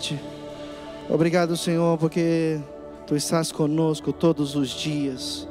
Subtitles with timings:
[0.00, 0.18] noite.
[1.10, 2.58] Obrigado, Senhor, porque
[3.06, 5.46] Tu estás conosco todos os dias.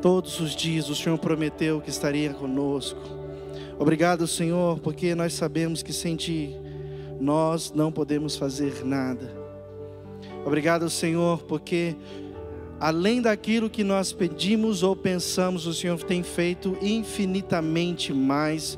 [0.00, 3.00] Todos os dias o Senhor prometeu que estaria conosco.
[3.78, 6.56] Obrigado, Senhor, porque nós sabemos que sem Ti
[7.20, 9.30] nós não podemos fazer nada.
[10.44, 11.94] Obrigado, Senhor, porque
[12.80, 18.76] além daquilo que nós pedimos ou pensamos, o Senhor tem feito infinitamente mais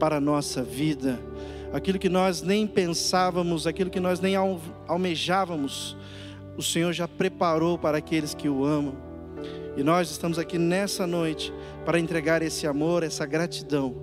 [0.00, 1.20] para a nossa vida.
[1.74, 4.36] Aquilo que nós nem pensávamos, aquilo que nós nem
[4.86, 5.96] almejávamos,
[6.56, 8.94] o Senhor já preparou para aqueles que o amam.
[9.76, 11.52] E nós estamos aqui nessa noite
[11.84, 13.96] para entregar esse amor, essa gratidão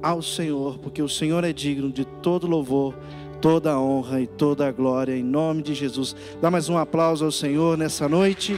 [0.00, 2.94] ao Senhor, porque o Senhor é digno de todo louvor,
[3.40, 6.14] toda honra e toda glória, em nome de Jesus.
[6.40, 8.56] Dá mais um aplauso ao Senhor nessa noite.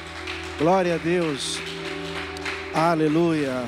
[0.58, 1.58] Glória a Deus.
[2.74, 3.64] Aleluia.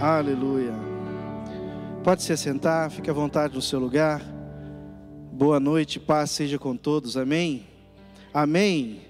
[0.00, 0.87] Aleluia.
[2.08, 4.22] Pode se assentar, fique à vontade no seu lugar.
[5.30, 7.18] Boa noite, paz seja com todos.
[7.18, 7.66] Amém.
[8.32, 9.02] Amém.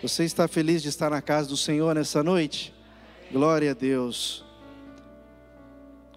[0.00, 2.72] Você está feliz de estar na casa do Senhor nessa noite?
[3.32, 4.44] Glória a Deus.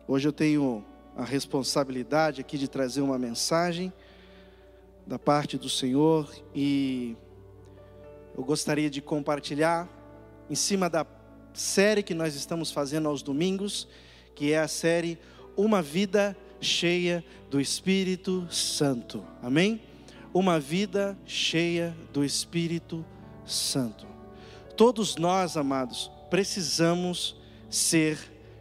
[0.07, 0.85] Hoje eu tenho
[1.17, 3.91] a responsabilidade aqui de trazer uma mensagem
[5.07, 7.17] da parte do Senhor e
[8.37, 9.89] eu gostaria de compartilhar
[10.47, 11.07] em cima da
[11.55, 13.87] série que nós estamos fazendo aos domingos,
[14.35, 15.17] que é a série
[15.59, 17.21] Uma Vida Cheia
[17.51, 19.25] do Espírito Santo.
[19.43, 19.81] Amém?
[20.33, 23.05] Uma vida cheia do Espírito
[23.45, 24.07] Santo.
[24.77, 27.35] Todos nós, amados, precisamos
[27.69, 28.17] ser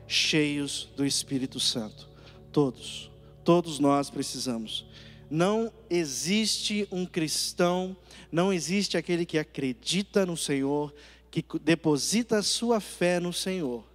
[0.09, 2.09] cheios do Espírito Santo.
[2.51, 3.13] Todos,
[3.45, 4.85] todos nós precisamos.
[5.31, 7.97] Não existe um cristão,
[8.31, 10.93] não existe aquele que acredita no Senhor,
[11.31, 13.88] que deposita a sua fé no Senhor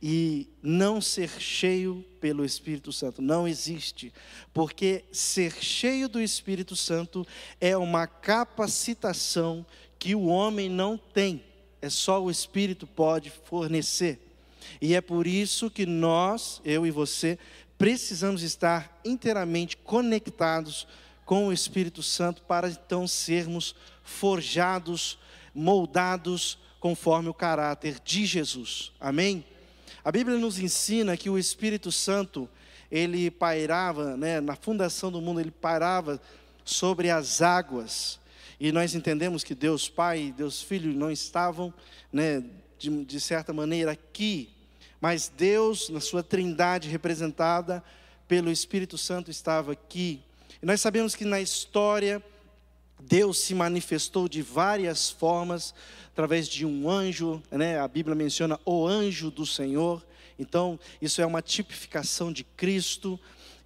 [0.00, 3.20] e não ser cheio pelo Espírito Santo.
[3.20, 4.12] Não existe,
[4.52, 7.26] porque ser cheio do Espírito Santo
[7.60, 9.66] é uma capacitação
[9.98, 11.42] que o homem não tem,
[11.82, 14.20] é só o Espírito pode fornecer.
[14.80, 17.38] E é por isso que nós, eu e você,
[17.76, 20.86] precisamos estar inteiramente conectados
[21.24, 25.18] com o Espírito Santo para então sermos forjados,
[25.54, 28.92] moldados conforme o caráter de Jesus.
[29.00, 29.44] Amém?
[30.08, 32.48] A Bíblia nos ensina que o Espírito Santo,
[32.90, 36.18] ele pairava, né, na fundação do mundo, ele pairava
[36.64, 38.18] sobre as águas.
[38.58, 41.74] E nós entendemos que Deus Pai e Deus Filho não estavam,
[42.10, 42.42] né,
[42.78, 44.48] de, de certa maneira, aqui,
[44.98, 47.84] mas Deus, na sua trindade representada
[48.26, 50.22] pelo Espírito Santo, estava aqui.
[50.62, 52.24] E nós sabemos que na história,
[53.00, 55.74] Deus se manifestou de várias formas,
[56.12, 57.78] através de um anjo, né?
[57.78, 60.04] a Bíblia menciona o anjo do Senhor,
[60.38, 63.18] então isso é uma tipificação de Cristo,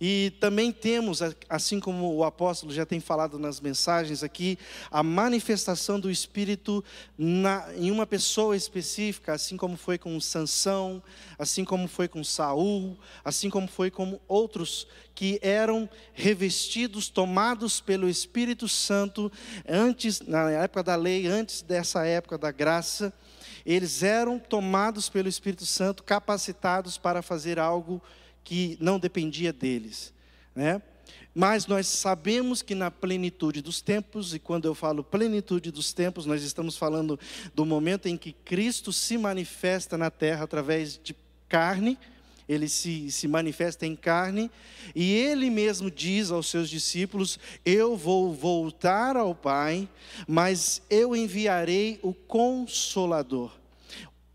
[0.04, 4.58] e também temos, assim como o apóstolo já tem falado nas mensagens aqui,
[4.90, 6.82] a manifestação do Espírito
[7.16, 11.00] na, em uma pessoa específica, assim como foi com Sansão,
[11.38, 18.08] assim como foi com Saul, assim como foi com outros que eram revestidos, tomados pelo
[18.08, 19.30] Espírito Santo
[19.69, 23.12] antes, na época da lei, antes dessa época da graça,
[23.64, 28.02] eles eram tomados pelo Espírito Santo, capacitados para fazer algo
[28.44, 30.12] que não dependia deles,
[30.54, 30.80] né?
[31.34, 36.26] Mas nós sabemos que na plenitude dos tempos, e quando eu falo plenitude dos tempos,
[36.26, 37.19] nós estamos falando
[37.54, 41.16] do momento em que Cristo se manifesta na terra através de
[41.48, 41.98] carne,
[42.47, 44.50] ele se, se manifesta em carne,
[44.94, 49.88] e ele mesmo diz aos seus discípulos: Eu vou voltar ao Pai,
[50.26, 53.61] mas eu enviarei o Consolador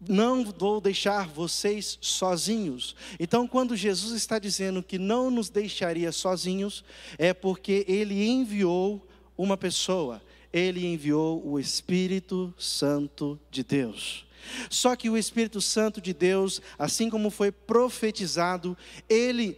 [0.08, 2.96] não vou deixar vocês sozinhos.
[3.20, 6.84] Então, quando Jesus está dizendo que não nos deixaria sozinhos,
[7.18, 9.06] é porque ele enviou
[9.38, 10.22] uma pessoa,
[10.52, 14.26] ele enviou o Espírito Santo de Deus.
[14.70, 18.78] Só que o Espírito Santo de Deus, assim como foi profetizado,
[19.10, 19.58] ele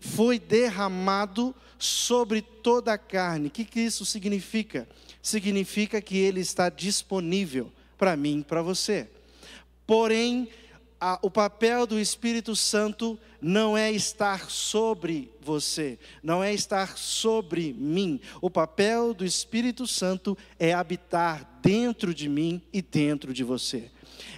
[0.00, 3.48] foi derramado sobre toda a carne.
[3.48, 4.88] O que, isso significa?
[5.22, 9.08] Significa que ele está disponível para mim e para você.
[9.90, 10.48] Porém,
[11.00, 17.72] a, o papel do Espírito Santo não é estar sobre você, não é estar sobre
[17.72, 18.20] mim.
[18.40, 23.90] O papel do Espírito Santo é habitar dentro de mim e dentro de você.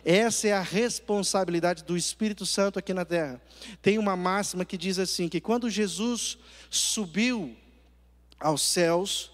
[0.02, 3.38] Essa é a responsabilidade do Espírito Santo aqui na terra.
[3.82, 6.38] Tem uma máxima que diz assim: que quando Jesus
[6.70, 7.54] subiu
[8.40, 9.31] aos céus,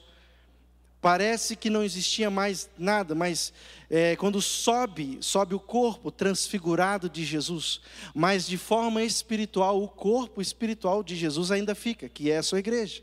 [1.01, 3.53] Parece que não existia mais nada, mas
[3.89, 7.81] é, quando sobe, sobe o corpo transfigurado de Jesus,
[8.13, 12.59] mas de forma espiritual, o corpo espiritual de Jesus ainda fica, que é a sua
[12.59, 13.03] igreja.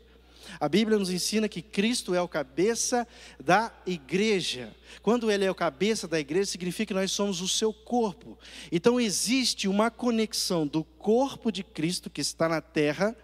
[0.60, 3.06] A Bíblia nos ensina que Cristo é o cabeça
[3.42, 4.74] da igreja.
[5.02, 8.38] Quando Ele é o cabeça da igreja, significa que nós somos o seu corpo.
[8.70, 13.16] Então existe uma conexão do corpo de Cristo que está na terra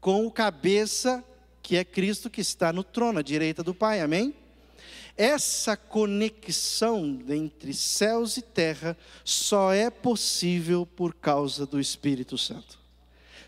[0.00, 1.24] com o cabeça
[1.66, 4.00] que é Cristo que está no trono, à direita do Pai.
[4.00, 4.32] Amém?
[5.16, 12.78] Essa conexão entre céus e terra só é possível por causa do Espírito Santo.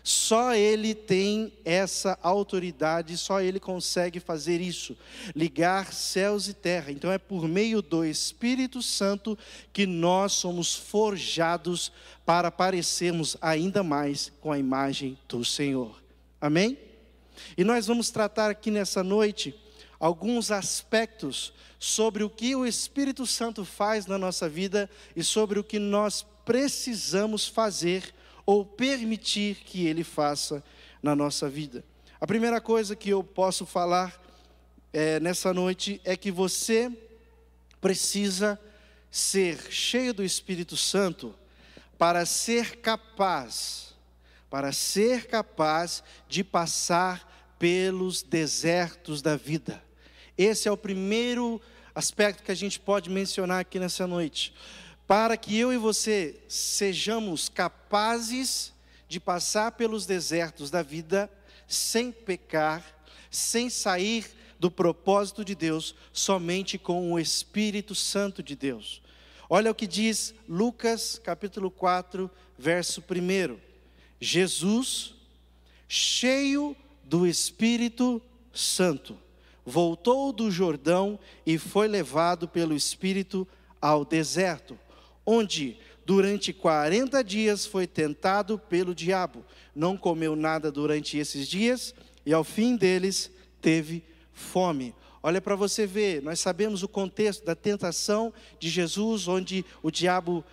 [0.03, 4.97] Só Ele tem essa autoridade, só Ele consegue fazer isso,
[5.33, 6.91] ligar céus e terra.
[6.91, 9.37] Então é por meio do Espírito Santo
[9.71, 11.89] que nós somos forjados
[12.25, 16.03] para parecermos ainda mais com a imagem do Senhor.
[16.41, 16.88] Amém?
[17.57, 19.55] E nós vamos tratar aqui nessa noite
[19.99, 25.63] alguns aspectos sobre o que o Espírito Santo faz na nossa vida e sobre o
[25.63, 28.13] que nós precisamos fazer
[28.45, 30.63] ou permitir que ele faça
[31.03, 31.83] na nossa vida.
[32.19, 34.19] A primeira coisa que eu posso falar
[34.91, 36.91] é, nessa noite é que você
[37.79, 38.59] precisa
[39.11, 41.33] ser cheio do Espírito Santo
[41.97, 43.93] para ser capaz,
[44.49, 47.28] para ser capaz de passar
[47.59, 49.83] pelos desertos da vida.
[50.37, 51.61] Esse é o primeiro
[51.93, 54.53] aspecto que a gente pode mencionar aqui nessa noite.
[55.05, 58.71] Para que eu e você sejamos capazes
[59.07, 61.29] de passar pelos desertos da vida
[61.67, 62.83] sem pecar,
[63.29, 64.25] sem sair
[64.59, 69.01] do propósito de Deus, somente com o Espírito Santo de Deus.
[69.49, 73.57] Olha o que diz Lucas capítulo 4, verso 1.
[74.21, 75.15] Jesus,
[75.87, 76.75] cheio
[77.09, 78.21] do Espírito
[78.53, 79.17] Santo,
[79.65, 83.47] voltou do Jordão e foi levado pelo Espírito
[83.81, 84.77] ao deserto,
[85.25, 85.75] onde
[86.05, 89.43] durante 40 dias foi tentado pelo diabo.
[89.73, 94.93] Não comeu nada durante esses dias e ao fim deles teve fome.
[95.23, 100.45] Olha para você ver, nós sabemos o contexto da tentação de Jesus, onde o diabo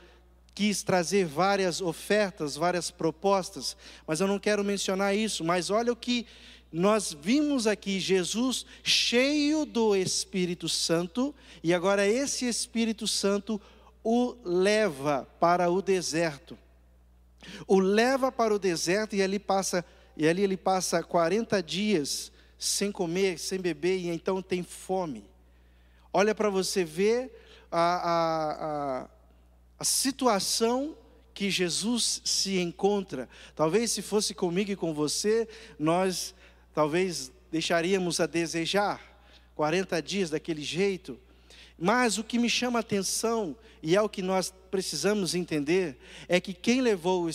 [0.56, 3.76] quis trazer várias ofertas, várias propostas,
[4.06, 5.44] mas eu não quero mencionar isso.
[5.44, 6.26] Mas olha o que
[6.72, 13.60] nós vimos aqui Jesus cheio do Espírito Santo, e agora esse Espírito Santo
[14.02, 16.56] o leva para o deserto.
[17.66, 19.84] O leva para o deserto e ali passa
[20.16, 25.22] e ali ele passa 40 dias sem comer, sem beber e então tem fome.
[26.10, 27.30] Olha para você ver
[27.70, 29.08] a, a, a,
[29.78, 30.96] a situação
[31.34, 33.28] que Jesus se encontra.
[33.54, 35.46] Talvez se fosse comigo e com você,
[35.78, 36.34] nós
[36.72, 39.00] talvez deixaríamos a desejar
[39.54, 41.18] 40 dias daquele jeito.
[41.78, 46.40] Mas o que me chama a atenção, e é o que nós precisamos entender, é
[46.40, 47.28] que quem levou,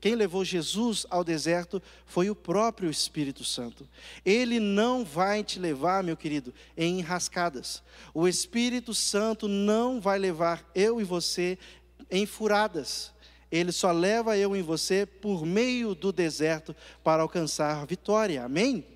[0.00, 3.88] quem levou Jesus ao deserto foi o próprio Espírito Santo.
[4.24, 7.82] Ele não vai te levar, meu querido, em enrascadas.
[8.12, 11.56] O Espírito Santo não vai levar eu e você
[12.10, 13.12] em furadas.
[13.50, 18.44] Ele só leva eu e você por meio do deserto para alcançar a vitória.
[18.44, 18.95] Amém?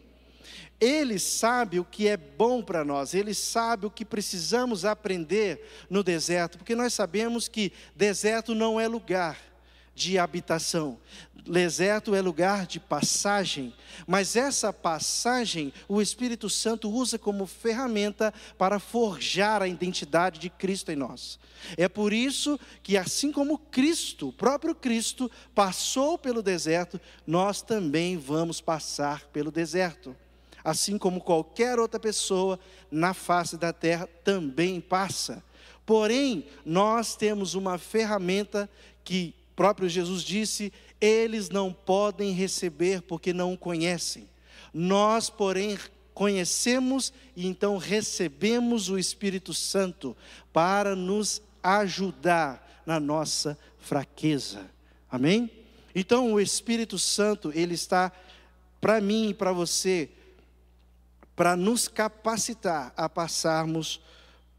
[0.81, 5.61] Ele sabe o que é bom para nós, ele sabe o que precisamos aprender
[5.91, 9.37] no deserto, porque nós sabemos que deserto não é lugar
[9.95, 10.99] de habitação.
[11.47, 13.75] Deserto é lugar de passagem,
[14.07, 20.91] mas essa passagem o Espírito Santo usa como ferramenta para forjar a identidade de Cristo
[20.91, 21.39] em nós.
[21.77, 28.17] É por isso que, assim como Cristo, o próprio Cristo, passou pelo deserto, nós também
[28.17, 30.17] vamos passar pelo deserto.
[30.63, 32.59] Assim como qualquer outra pessoa
[32.91, 35.43] na face da terra também passa.
[35.87, 38.69] Porém, nós temos uma ferramenta
[39.03, 44.29] que próprio Jesus disse: eles não podem receber porque não o conhecem.
[44.73, 45.79] Nós, porém,
[46.15, 50.17] conhecemos e então recebemos o Espírito Santo
[50.53, 54.71] para nos ajudar na nossa fraqueza.
[55.11, 55.51] Amém?
[55.95, 58.13] Então o Espírito Santo, ele está
[58.81, 60.09] para mim e para você
[61.41, 63.99] para nos capacitar a passarmos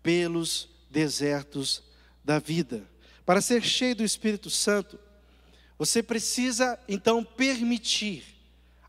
[0.02, 1.84] pelos desertos
[2.26, 2.90] da vida.
[3.24, 5.00] Para ser cheio do Espírito Santo,
[5.78, 8.24] você precisa então permitir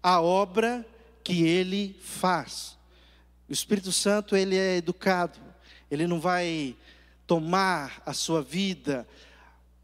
[0.02, 0.86] a obra
[1.22, 2.78] que ele faz.
[3.46, 5.38] O Espírito Santo, ele é educado,
[5.90, 6.74] ele não vai
[7.26, 9.06] tomar a sua vida,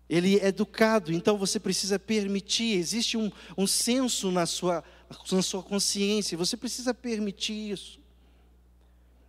[0.09, 4.83] ele é educado, então você precisa permitir, existe um, um senso na sua,
[5.31, 7.98] na sua consciência, você precisa permitir isso.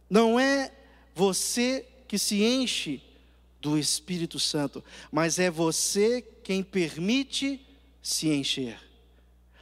[0.10, 0.72] Não é
[1.14, 3.02] você que se enche
[3.62, 7.62] do Espírito Santo, mas é você quem permite
[8.02, 8.80] se encher.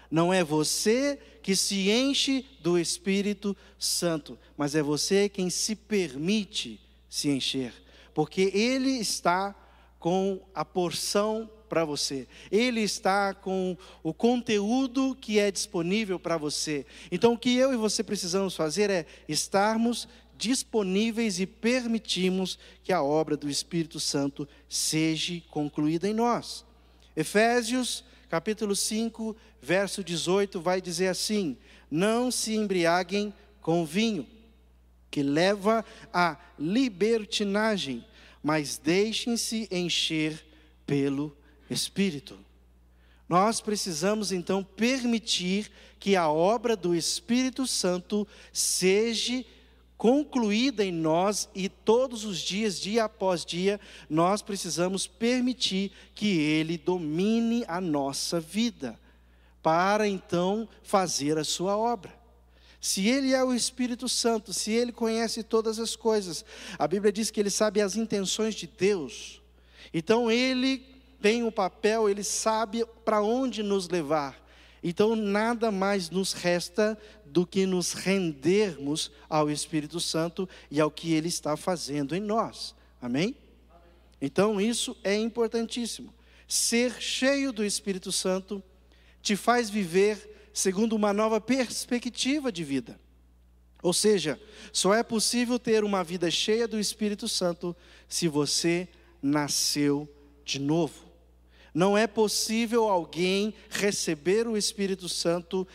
[0.10, 6.80] Não é você que se enche do Espírito Santo, mas é você quem se permite
[7.10, 7.74] se encher,
[8.14, 9.56] porque Ele está
[10.00, 12.28] com a porção para você.
[12.52, 16.86] Ele está com o conteúdo que é disponível para você.
[17.12, 23.02] Então, o que eu e você precisamos fazer é estarmos disponíveis e permitirmos que a
[23.02, 26.66] obra do Espírito Santo seja concluída em nós.
[27.16, 31.58] Efésios, capítulo 5, verso 18, vai dizer assim:
[31.90, 34.28] Não se embriaguem com vinho,
[35.10, 38.06] que leva à libertinagem,
[38.44, 40.46] mas deixem-se encher
[40.86, 41.36] pelo
[41.70, 42.38] Espírito.
[43.28, 49.44] Nós precisamos então permitir que a obra do Espírito Santo seja
[49.98, 56.78] concluída em nós e todos os dias, dia após dia, nós precisamos permitir que Ele
[56.78, 59.00] domine a nossa vida,
[59.62, 62.16] para então fazer a Sua obra.
[62.80, 66.46] Se Ele é o Espírito Santo, se Ele conhece todas as coisas,
[66.78, 69.42] a Bíblia diz que Ele sabe as intenções de Deus,
[69.92, 70.78] então Ele
[71.20, 74.47] tem o um papel, Ele sabe para onde nos levar.
[74.90, 81.12] Então, nada mais nos resta do que nos rendermos ao Espírito Santo e ao que
[81.12, 82.74] Ele está fazendo em nós.
[83.02, 83.36] Amém?
[84.22, 86.14] Então, isso é importantíssimo.
[86.48, 88.64] Ser cheio do Espírito Santo
[89.22, 92.98] te faz viver segundo uma nova perspectiva de vida.
[93.84, 94.40] Ou seja,
[94.72, 97.76] só é possível ter uma vida cheia do Espírito Santo
[98.08, 98.88] se você
[99.22, 100.08] nasceu
[100.46, 101.07] de novo.
[101.78, 105.68] Não é possível alguém receber o Espírito Santo,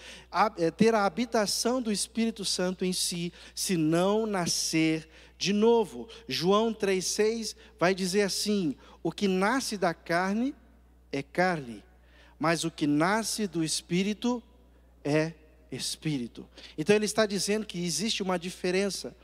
[0.58, 6.08] eh, ter a habitação do Espírito Santo em si, se não nascer de novo.
[6.26, 10.56] João 3,6 vai dizer assim: o que nasce da carne
[11.12, 11.84] é carne,
[12.36, 14.42] mas o que nasce do Espírito
[15.04, 15.32] é
[15.70, 16.44] Espírito.
[16.76, 19.14] Então ele está dizendo que existe uma diferença.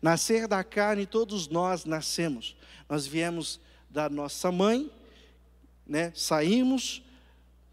[0.00, 2.56] Nascer da carne, todos nós nascemos.
[2.88, 3.58] Nós viemos
[3.90, 4.88] da nossa mãe,
[5.88, 6.12] né?
[6.14, 7.02] Saímos,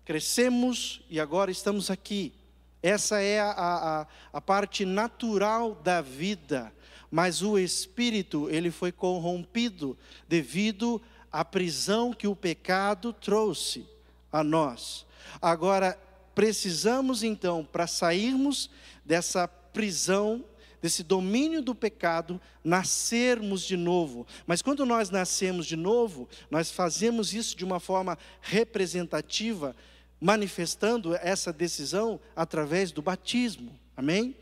[0.06, 2.34] crescemos e agora estamos aqui.
[2.82, 6.72] Essa é a, a, a parte natural da vida.
[7.12, 13.86] Mas o espírito, ele foi corrompido devido à prisão que o pecado trouxe
[14.32, 15.06] a nós.
[15.42, 16.00] Agora,
[16.34, 18.70] precisamos então, para sairmos
[19.04, 20.44] dessa prisão
[20.86, 24.28] desse domínio do pecado, nascermos de novo.
[24.46, 29.76] Mas quando nós nascemos de novo, nós fazemos isso de uma forma representativa,
[30.22, 33.72] manifestando essa decisão através do batismo.
[33.98, 34.36] Amém?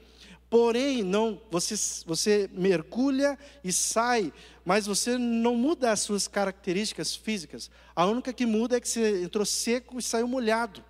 [0.50, 4.34] Porém, não, você, você mergulha e sai,
[4.66, 7.72] mas você não muda as suas características físicas.
[7.96, 10.84] A única que muda é que você entrou seco e saiu molhado.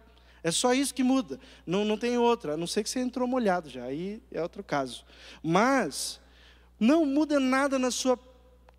[0.43, 1.39] É só isso que muda.
[1.65, 4.63] Não, não tem outra, a não ser que você entrou molhado já, aí é outro
[4.63, 5.05] caso.
[5.41, 6.19] Mas
[6.79, 8.17] não muda nada na sua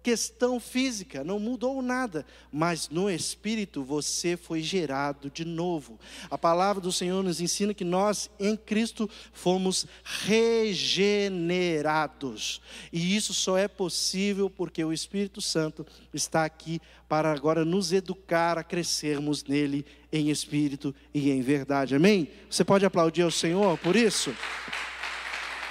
[0.04, 5.98] questão física, não mudou nada, mas no espírito você foi gerado de novo.
[6.30, 12.60] A palavra do Senhor nos ensina que nós em Cristo fomos regenerados.
[12.92, 18.58] E isso só é possível porque o Espírito Santo está aqui para agora nos educar
[18.58, 21.96] a crescermos nele em espírito e em verdade.
[21.96, 22.28] Amém?
[22.50, 24.36] Você pode aplaudir ao Senhor por isso?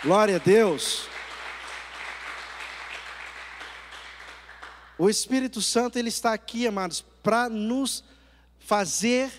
[0.03, 1.12] Glória a Deus.
[5.03, 8.05] O Espírito Santo, ele está aqui, amados, para nos
[8.57, 9.29] fazer,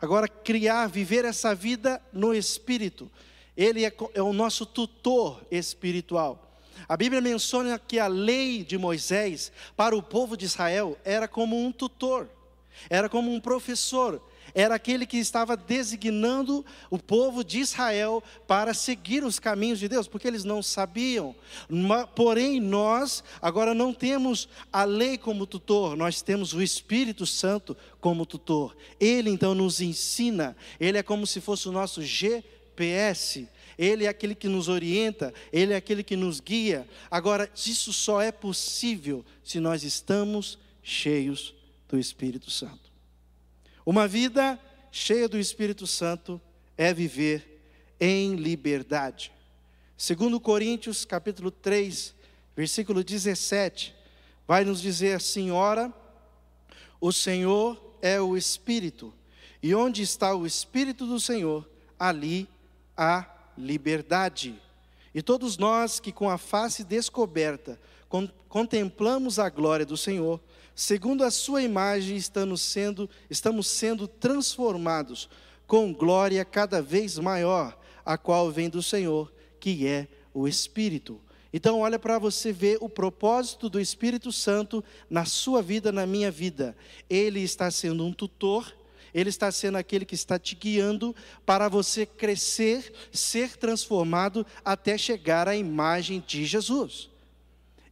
[0.00, 3.10] agora criar, viver essa vida no Espírito.
[3.56, 6.62] Ele é, é o nosso tutor espiritual.
[6.88, 11.60] A Bíblia menciona que a lei de Moisés para o povo de Israel era como
[11.60, 12.28] um tutor,
[12.88, 14.22] era como um professor,
[14.54, 20.08] era aquele que estava designando o povo de Israel para seguir os caminhos de Deus,
[20.08, 21.34] porque eles não sabiam.
[22.14, 28.26] Porém, nós agora não temos a lei como tutor, nós temos o Espírito Santo como
[28.26, 28.76] tutor.
[28.98, 33.48] Ele então nos ensina, ele é como se fosse o nosso GPS.
[33.78, 36.86] Ele é aquele que nos orienta, Ele é aquele que nos guia.
[37.10, 41.54] Agora, isso só é possível se nós estamos cheios
[41.88, 42.89] do Espírito Santo.
[43.90, 44.56] Uma vida
[44.92, 46.40] cheia do Espírito Santo
[46.78, 47.60] é viver
[47.98, 49.32] em liberdade.
[49.98, 52.14] Segundo Coríntios, capítulo 3,
[52.54, 53.92] versículo 17,
[54.46, 55.92] vai nos dizer assim: Ora,
[57.00, 59.12] o Senhor é o Espírito,
[59.60, 61.68] e onde está o Espírito do Senhor,
[61.98, 62.48] ali
[62.96, 63.28] há
[63.58, 64.54] liberdade.
[65.12, 67.76] E todos nós que com a face descoberta
[68.48, 70.40] contemplamos a glória do Senhor,
[70.80, 75.28] segundo a sua imagem estamos sendo, estamos sendo transformados
[75.66, 81.20] com glória cada vez maior, a qual vem do Senhor, que é o Espírito.
[81.52, 86.30] Então, olha para você ver o propósito do Espírito Santo na sua vida, na minha
[86.30, 86.74] vida.
[87.10, 88.74] Ele está sendo um tutor,
[89.12, 95.46] ele está sendo aquele que está te guiando para você crescer, ser transformado até chegar
[95.46, 97.10] à imagem de Jesus.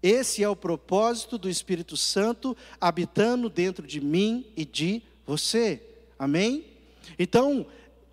[0.02, 5.82] Esse é o propósito do Espírito Santo habitando dentro de mim e de você.
[6.18, 6.64] Amém?
[7.18, 7.66] Então,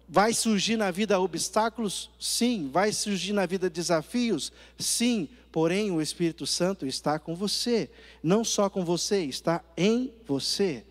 [0.07, 2.09] vai surgir na vida obstáculos?
[2.19, 2.69] Sim.
[2.71, 4.51] Vai surgir na vida desafios?
[4.79, 5.29] Sim.
[5.51, 7.89] Porém, o Espírito Santo está com você.
[8.21, 10.83] Não só com você, está em você.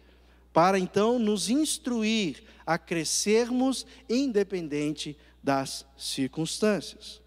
[0.53, 7.21] Para então nos instruir a crescermos independente das circunstâncias.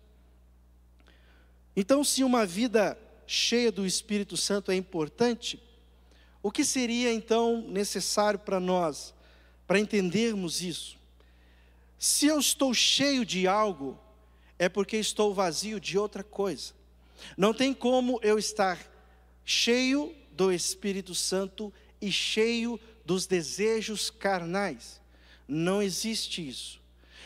[1.75, 2.97] Então, se uma vida
[3.27, 5.61] cheia do Espírito Santo é importante,
[6.41, 9.13] o que seria então necessário para nós,
[9.67, 10.97] para entendermos isso?
[11.99, 13.99] Se eu estou cheio de algo,
[14.57, 16.73] é porque estou vazio de outra coisa.
[17.35, 18.79] Não tem como eu estar
[19.43, 25.01] cheio do Espírito Santo e cheio dos desejos carnais.
[25.47, 26.79] Não existe isso.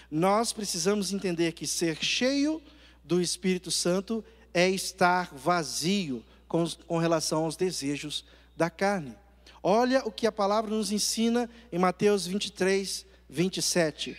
[0.10, 2.62] Nós precisamos entender que ser cheio
[3.04, 9.16] do Espírito Santo é estar vazio com, com relação aos desejos da carne.
[9.64, 14.18] Olha o que a palavra nos ensina em Mateus 23, 27.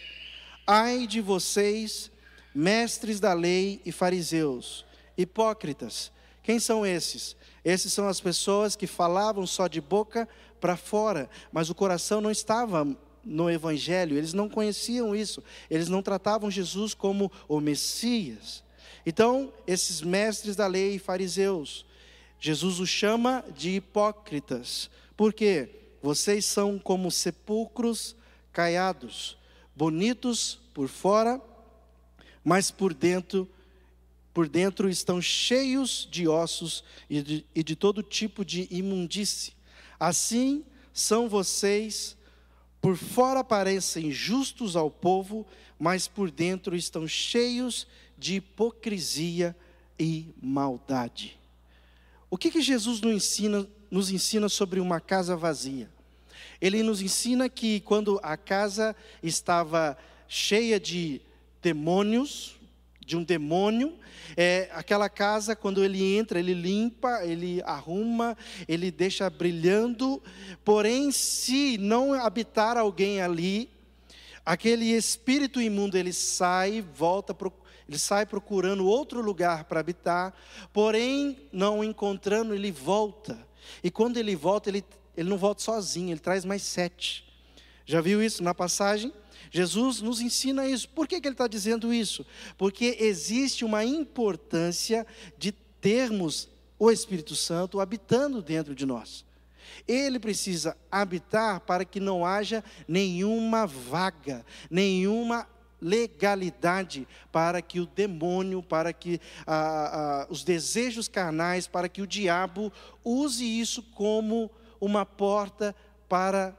[0.66, 2.10] Ai de vocês,
[2.54, 4.86] mestres da lei e fariseus,
[5.16, 6.12] hipócritas.
[6.42, 7.36] Quem são esses?
[7.64, 10.28] Esses são as pessoas que falavam só de boca
[10.60, 12.86] para fora, mas o coração não estava
[13.24, 18.64] no Evangelho, eles não conheciam isso, eles não tratavam Jesus como o Messias.
[19.04, 21.84] Então, esses mestres da lei e fariseus,
[22.38, 25.68] Jesus os chama de hipócritas, porque
[26.02, 28.16] vocês são como sepulcros
[28.52, 29.38] caiados,
[29.76, 31.40] bonitos por fora,
[32.44, 33.48] mas por dentro,
[34.34, 39.52] por dentro estão cheios de ossos e de, e de todo tipo de imundície.
[39.98, 42.16] Assim são vocês,
[42.80, 45.46] por fora parecem justos ao povo,
[45.78, 49.56] mas por dentro estão cheios de hipocrisia
[49.98, 51.38] e maldade.
[52.30, 55.90] O que, que Jesus nos ensina, nos ensina sobre uma casa vazia?
[56.60, 61.20] Ele nos ensina que quando a casa estava cheia de
[61.60, 62.56] demônios,
[63.04, 63.98] de um demônio,
[64.36, 70.22] é, aquela casa, quando ele entra, ele limpa, ele arruma, ele deixa brilhando,
[70.64, 73.68] porém, se não habitar alguém ali,
[74.44, 77.50] aquele espírito imundo ele sai, volta para
[77.92, 80.34] ele sai procurando outro lugar para habitar,
[80.72, 83.38] porém, não encontrando, ele volta.
[83.84, 84.82] E quando ele volta, ele,
[85.16, 87.24] ele não volta sozinho, ele traz mais sete.
[87.84, 89.12] Já viu isso na passagem?
[89.50, 90.88] Jesus nos ensina isso.
[90.88, 92.24] Por que, que ele está dizendo isso?
[92.56, 99.24] Porque existe uma importância de termos o Espírito Santo habitando dentro de nós.
[99.86, 105.46] Ele precisa habitar para que não haja nenhuma vaga, nenhuma
[105.82, 112.06] legalidade para que o demônio, para que ah, ah, os desejos carnais, para que o
[112.06, 112.72] diabo
[113.04, 114.48] use isso como
[114.80, 115.74] uma porta
[116.08, 116.56] para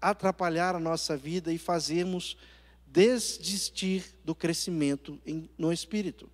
[0.00, 2.36] atrapalhar a nossa vida e fazermos
[2.86, 5.18] desistir do crescimento
[5.56, 6.28] no espírito.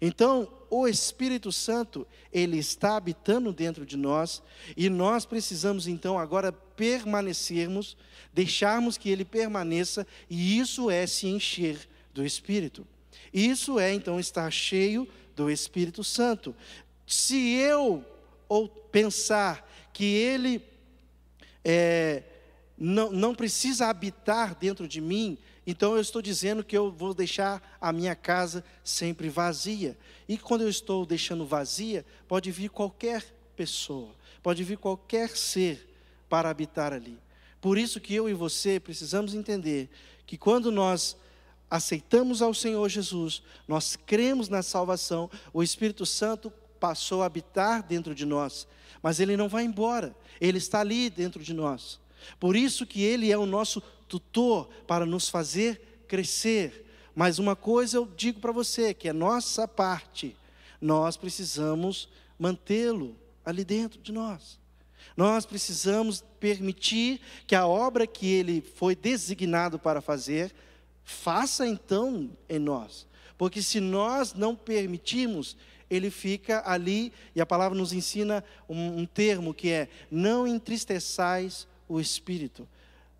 [0.00, 4.42] Então, o Espírito Santo, ele está habitando dentro de nós
[4.76, 7.96] e nós precisamos então agora permanecermos,
[8.32, 12.86] deixarmos que ele permaneça e isso é se encher do Espírito.
[13.32, 16.54] Isso é então estar cheio do Espírito Santo.
[17.06, 18.04] Se eu
[18.48, 20.62] ou pensar que ele
[21.64, 22.22] é,
[22.76, 27.76] não, não precisa habitar dentro de mim, então eu estou dizendo que eu vou deixar
[27.80, 29.96] a minha casa sempre vazia.
[30.28, 35.88] E quando eu estou deixando vazia, pode vir qualquer pessoa, pode vir qualquer ser
[36.28, 37.18] para habitar ali.
[37.60, 39.88] Por isso que eu e você precisamos entender
[40.26, 41.16] que quando nós
[41.70, 48.14] aceitamos ao Senhor Jesus, nós cremos na salvação, o Espírito Santo passou a habitar dentro
[48.14, 48.66] de nós,
[49.00, 52.00] mas ele não vai embora, ele está ali dentro de nós.
[52.40, 56.84] Por isso que ele é o nosso tutor para nos fazer crescer.
[57.14, 60.36] Mas uma coisa eu digo para você, que é nossa parte,
[60.78, 64.60] nós precisamos mantê-lo ali dentro de nós.
[65.16, 70.54] Nós precisamos permitir que a obra que ele foi designado para fazer,
[71.02, 73.06] faça então em nós.
[73.38, 75.56] Porque se nós não permitirmos,
[75.88, 81.66] ele fica ali, e a palavra nos ensina um, um termo que é: não entristeçais
[81.88, 82.68] o espírito.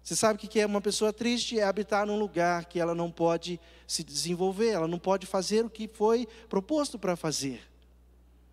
[0.03, 1.59] Você sabe o que é uma pessoa triste?
[1.59, 5.71] É habitar num lugar que ela não pode se desenvolver, ela não pode fazer o
[5.71, 7.62] que foi proposto para fazer.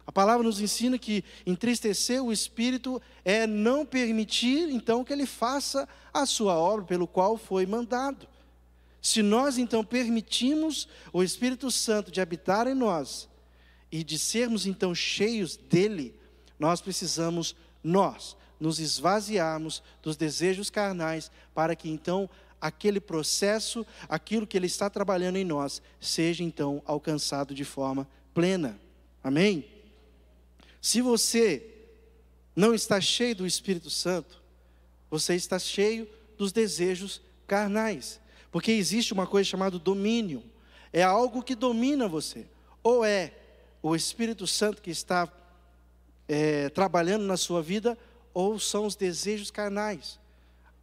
[0.05, 5.87] A palavra nos ensina que entristecer o espírito é não permitir então que ele faça
[6.13, 8.27] a sua obra pelo qual foi mandado.
[9.01, 13.29] Se nós então permitimos o Espírito Santo de habitar em nós
[13.91, 16.19] e de sermos então cheios dele,
[16.59, 24.57] nós precisamos nós nos esvaziarmos dos desejos carnais, para que então aquele processo, aquilo que
[24.57, 28.79] Ele está trabalhando em nós, seja então alcançado de forma plena.
[29.23, 29.65] Amém?
[30.81, 31.65] Se você
[32.55, 34.41] não está cheio do Espírito Santo,
[35.09, 38.19] você está cheio dos desejos carnais,
[38.51, 40.43] porque existe uma coisa chamada domínio,
[40.91, 42.45] é algo que domina você,
[42.83, 43.33] ou é
[43.81, 45.31] o Espírito Santo que está
[46.27, 47.97] é, trabalhando na sua vida,
[48.33, 50.19] ou são os desejos carnais.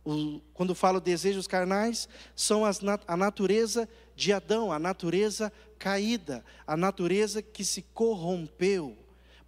[0.05, 6.77] O, quando falo desejos carnais, são as, a natureza de Adão, a natureza caída, a
[6.77, 8.97] natureza que se corrompeu.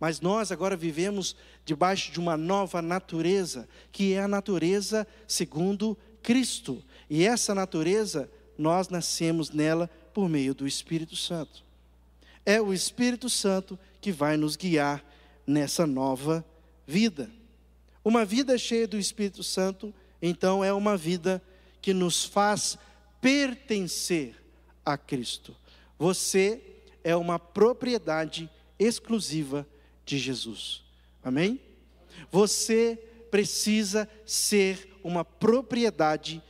[0.00, 1.34] Mas nós agora vivemos
[1.64, 6.82] debaixo de uma nova natureza, que é a natureza segundo Cristo.
[7.10, 11.64] E essa natureza, nós nascemos nela por meio do Espírito Santo.
[12.44, 15.04] É o Espírito Santo que vai nos guiar
[15.46, 16.44] nessa nova
[16.86, 17.30] vida.
[18.08, 21.42] Uma vida cheia do Espírito Santo, então, é uma vida
[21.78, 22.78] que nos faz
[23.20, 24.34] pertencer
[24.82, 25.54] a Cristo.
[25.98, 26.58] Você
[27.04, 29.68] é uma propriedade exclusiva
[30.06, 30.82] de Jesus.
[31.22, 31.60] Amém?
[32.32, 32.98] Você
[33.30, 36.42] precisa ser uma propriedade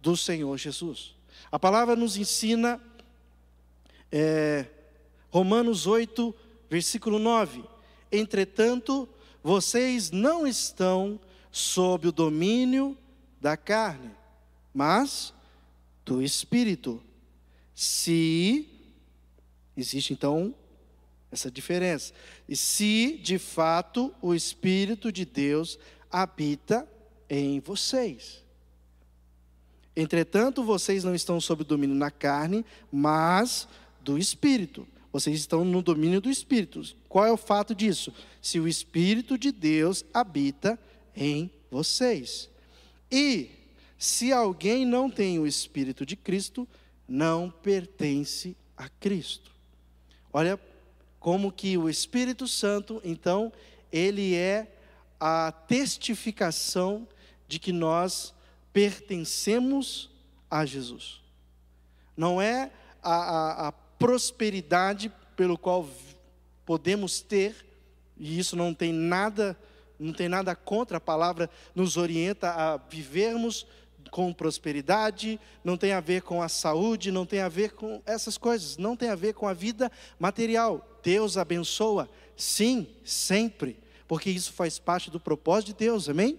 [0.00, 1.16] do Senhor Jesus.
[1.50, 2.80] A palavra nos ensina,
[4.12, 4.64] é,
[5.28, 6.32] Romanos 8,
[6.70, 7.64] versículo 9:
[8.12, 9.08] Entretanto,
[9.42, 11.18] vocês não estão
[11.50, 12.96] sob o domínio
[13.40, 14.10] da carne,
[14.72, 15.32] mas
[16.04, 17.02] do espírito.
[17.74, 18.68] Se
[19.76, 20.54] existe então
[21.30, 22.12] essa diferença.
[22.48, 25.78] E se de fato o espírito de Deus
[26.10, 26.86] habita
[27.28, 28.44] em vocês.
[29.96, 33.68] Entretanto, vocês não estão sob o domínio da carne, mas
[34.02, 34.86] do espírito.
[35.12, 36.82] Vocês estão no domínio do Espírito.
[37.10, 38.14] Qual é o fato disso?
[38.40, 40.78] Se o Espírito de Deus habita
[41.14, 42.48] em vocês.
[43.10, 43.50] E
[43.98, 46.68] se alguém não tem o Espírito de Cristo,
[47.08, 49.50] não pertence a Cristo.
[50.32, 50.58] Olha
[51.18, 53.52] como que o Espírito Santo, então,
[53.90, 54.72] ele é
[55.18, 57.08] a testificação
[57.48, 58.32] de que nós
[58.72, 60.08] pertencemos
[60.48, 61.20] a Jesus.
[62.16, 62.70] Não é
[63.02, 65.84] a, a, a prosperidade pelo qual
[66.70, 67.66] podemos ter,
[68.16, 69.58] e isso não tem nada,
[69.98, 73.66] não tem nada contra a palavra, nos orienta a vivermos
[74.08, 78.38] com prosperidade, não tem a ver com a saúde, não tem a ver com essas
[78.38, 80.88] coisas, não tem a ver com a vida material.
[81.02, 86.38] Deus abençoa, sim, sempre, porque isso faz parte do propósito de Deus, amém?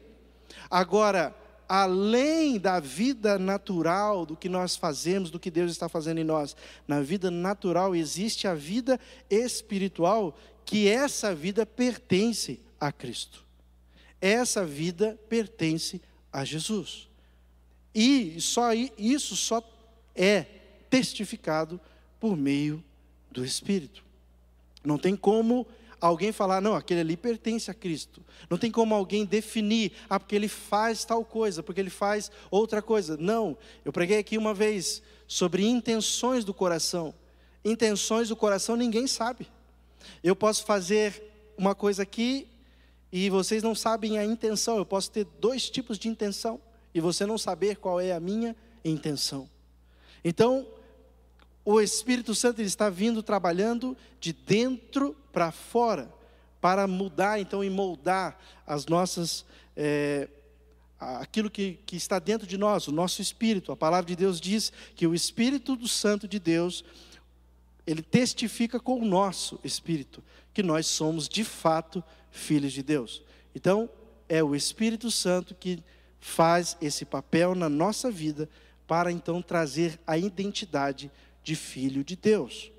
[0.70, 1.36] Agora,
[1.74, 6.54] além da vida natural, do que nós fazemos, do que Deus está fazendo em nós.
[6.86, 13.46] Na vida natural existe a vida espiritual, que essa vida pertence a Cristo.
[14.20, 17.08] Essa vida pertence a Jesus.
[17.96, 19.64] E só isso só
[20.14, 20.46] é
[20.90, 21.80] testificado
[22.20, 22.84] por meio
[23.32, 24.04] do Espírito.
[24.84, 25.66] Não tem como
[26.02, 28.26] alguém falar, não, aquele ali pertence a Cristo.
[28.50, 32.82] Não tem como alguém definir, ah, porque ele faz tal coisa, porque ele faz outra
[32.82, 33.16] coisa.
[33.16, 37.14] Não, eu preguei aqui uma vez sobre intenções do coração.
[37.64, 39.48] Intenções do coração ninguém sabe.
[40.24, 41.24] Eu posso fazer
[41.56, 42.48] uma coisa aqui
[43.12, 44.78] e vocês não sabem a intenção.
[44.78, 46.60] Eu posso ter dois tipos de intenção
[46.94, 49.48] e você não saber qual é a minha intenção.
[50.24, 50.68] Então,
[51.64, 56.12] o Espírito Santo ele está vindo trabalhando de dentro para fora,
[56.60, 59.46] para mudar então e moldar as nossas,
[59.76, 60.28] é,
[61.00, 63.72] aquilo que, que está dentro de nós, o nosso espírito.
[63.72, 66.84] A palavra de Deus diz que o Espírito do Santo de Deus,
[67.86, 73.22] ele testifica com o nosso espírito que nós somos de fato filhos de Deus.
[73.56, 73.90] Então,
[74.28, 75.84] é o Espírito Santo que
[76.20, 78.50] faz esse papel na nossa vida
[78.88, 81.12] para então trazer a identidade
[81.44, 82.72] de filho de Deus.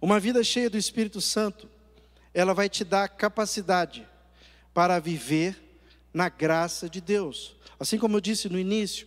[0.00, 1.68] Uma vida cheia do Espírito Santo,
[2.32, 4.06] ela vai te dar capacidade
[4.72, 5.60] para viver
[6.12, 7.54] na graça de Deus.
[7.78, 9.06] Assim como eu disse no início,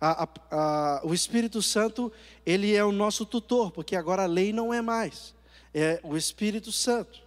[0.00, 2.12] a, a, a, o Espírito Santo,
[2.44, 5.34] ele é o nosso tutor, porque agora a lei não é mais,
[5.72, 7.20] é o Espírito Santo.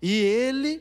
[0.00, 0.80] E ele,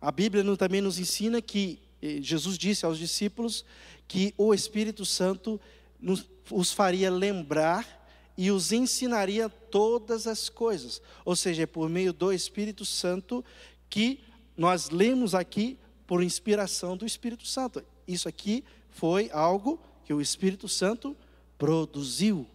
[0.00, 1.80] a Bíblia também nos ensina que
[2.20, 3.64] Jesus disse aos discípulos
[4.06, 5.60] que o Espírito Santo
[6.00, 7.95] nos, os faria lembrar
[8.36, 11.00] e os ensinaria todas as coisas.
[11.24, 13.44] Ou seja, é por meio do Espírito Santo
[13.88, 14.20] que
[14.56, 17.82] nós lemos aqui por inspiração do Espírito Santo.
[18.06, 21.16] Isso aqui foi algo que o Espírito Santo
[21.58, 22.46] produziu.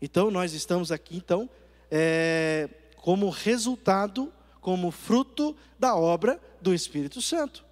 [0.00, 1.48] Então nós estamos aqui então
[1.90, 7.64] é, como resultado, como fruto da obra do Espírito Santo.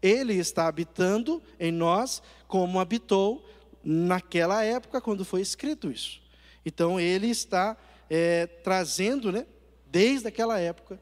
[0.00, 3.44] Ele está habitando em nós como habitou
[3.82, 6.20] naquela época quando foi escrito isso.
[6.66, 7.76] Então ele está
[8.10, 9.46] é, trazendo, né,
[9.86, 11.00] desde aquela época,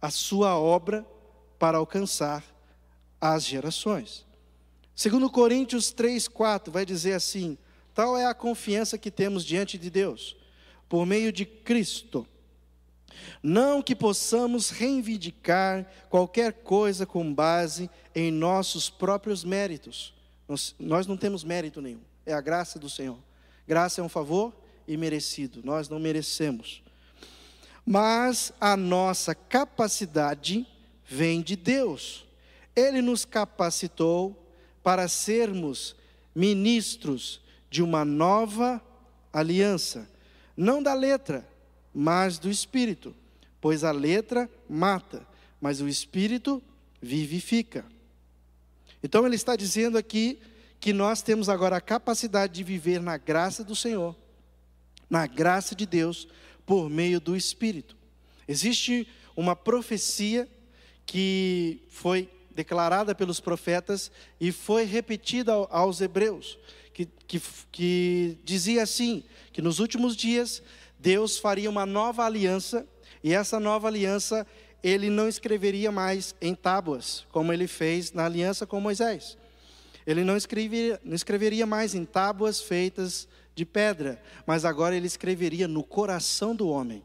[0.00, 1.06] a sua obra
[1.58, 2.42] para alcançar
[3.20, 4.26] as gerações.
[4.96, 7.58] Segundo Coríntios 3, 4, vai dizer assim:
[7.94, 10.36] tal é a confiança que temos diante de Deus,
[10.88, 12.26] por meio de Cristo.
[13.42, 20.14] Não que possamos reivindicar qualquer coisa com base em nossos próprios méritos.
[20.48, 23.18] Nós, nós não temos mérito nenhum, é a graça do Senhor.
[23.66, 26.82] Graça é um favor imerecido, nós não merecemos.
[27.84, 30.66] Mas a nossa capacidade
[31.06, 32.24] vem de Deus.
[32.74, 34.48] Ele nos capacitou
[34.82, 35.94] para sermos
[36.34, 38.82] ministros de uma nova
[39.32, 40.08] aliança,
[40.56, 41.46] não da letra,
[41.92, 43.14] mas do espírito,
[43.60, 45.26] pois a letra mata,
[45.60, 46.62] mas o espírito
[47.00, 47.84] vivifica.
[49.02, 50.38] Então ele está dizendo aqui
[50.80, 54.16] que nós temos agora a capacidade de viver na graça do Senhor
[55.14, 56.26] na graça de Deus
[56.66, 57.96] por meio do Espírito.
[58.48, 60.48] Existe uma profecia
[61.06, 66.58] que foi declarada pelos profetas e foi repetida aos hebreus,
[66.92, 69.22] que, que, que dizia assim:
[69.52, 70.60] que nos últimos dias
[70.98, 72.84] Deus faria uma nova aliança,
[73.22, 74.44] e essa nova aliança
[74.82, 79.38] ele não escreveria mais em tábuas, como ele fez na aliança com Moisés.
[80.04, 85.68] Ele não escreveria, não escreveria mais em tábuas feitas de pedra, mas agora ele escreveria
[85.68, 87.02] no coração do homem.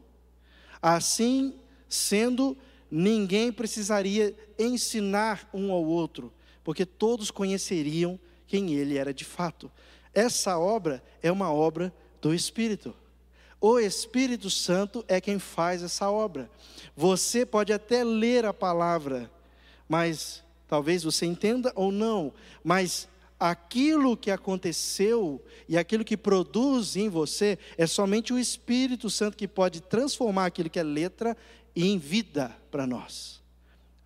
[0.82, 1.54] Assim
[1.88, 2.56] sendo,
[2.90, 6.32] ninguém precisaria ensinar um ao outro,
[6.62, 9.70] porque todos conheceriam quem ele era de fato.
[10.14, 12.94] Essa obra é uma obra do Espírito.
[13.60, 16.50] O Espírito Santo é quem faz essa obra.
[16.96, 19.30] Você pode até ler a palavra,
[19.88, 22.32] mas talvez você entenda ou não,
[22.64, 23.08] mas
[23.40, 29.48] aquilo que aconteceu e aquilo que produz em você é somente o Espírito Santo que
[29.48, 31.34] pode transformar aquilo que é letra
[31.74, 33.40] em vida para nós.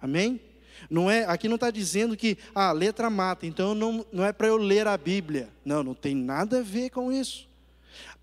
[0.01, 0.41] Amém?
[0.89, 4.33] Não é, aqui não está dizendo que a ah, letra mata, então não, não é
[4.33, 5.49] para eu ler a Bíblia.
[5.65, 7.49] Não, não tem nada a ver com isso.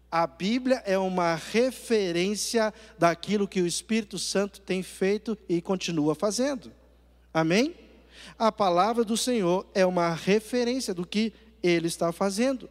[0.09, 6.71] A Bíblia é uma referência daquilo que o Espírito Santo tem feito e continua fazendo.
[7.33, 7.73] Amém?
[8.37, 12.69] A palavra do Senhor é uma referência do que ele está fazendo.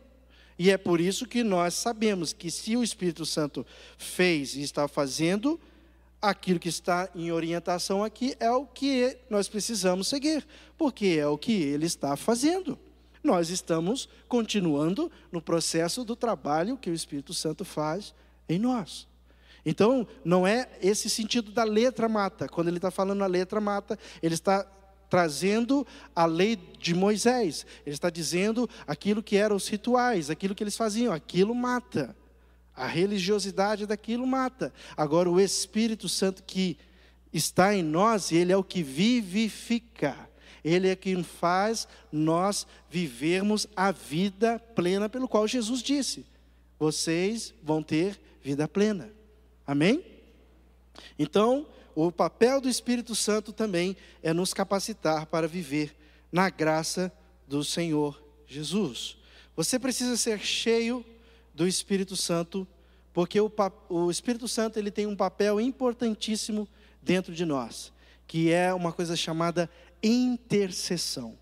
[0.58, 4.86] E é por isso que nós sabemos que se o Espírito Santo fez e está
[4.86, 5.58] fazendo,
[6.20, 11.38] aquilo que está em orientação aqui é o que nós precisamos seguir, porque é o
[11.38, 12.78] que ele está fazendo.
[13.22, 18.14] Nós estamos continuando no processo do trabalho que o Espírito Santo faz
[18.48, 19.08] em nós.
[19.64, 22.48] Então, não é esse sentido da letra mata.
[22.48, 24.66] Quando ele está falando a letra mata, ele está
[25.10, 27.66] trazendo a lei de Moisés.
[27.84, 32.16] Ele está dizendo aquilo que eram os rituais, aquilo que eles faziam, aquilo mata.
[32.74, 34.72] A religiosidade daquilo mata.
[34.96, 36.78] Agora o Espírito Santo que
[37.32, 40.16] está em nós, ele é o que vivifica.
[40.64, 46.24] Ele é quem faz nós vivermos a vida plena pelo qual Jesus disse:
[46.78, 49.10] vocês vão ter vida plena.
[49.66, 50.04] Amém?
[51.18, 55.96] Então, o papel do Espírito Santo também é nos capacitar para viver
[56.31, 57.12] na graça
[57.46, 59.16] do Senhor Jesus.
[59.57, 61.05] Você precisa ser cheio
[61.55, 62.66] do Espírito Santo,
[63.12, 63.53] porque o,
[63.88, 66.68] o Espírito Santo ele tem um papel importantíssimo
[67.03, 67.92] dentro de nós,
[68.26, 69.68] que é uma coisa chamada
[70.03, 71.37] intercessão.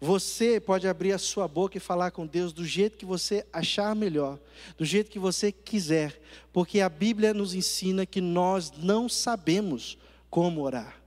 [0.00, 3.96] Você pode abrir a sua boca e falar com Deus do jeito que você achar
[3.96, 4.38] melhor,
[4.76, 6.20] do jeito que você quiser,
[6.52, 9.98] porque a Bíblia nos ensina que nós não sabemos
[10.30, 11.00] como orar.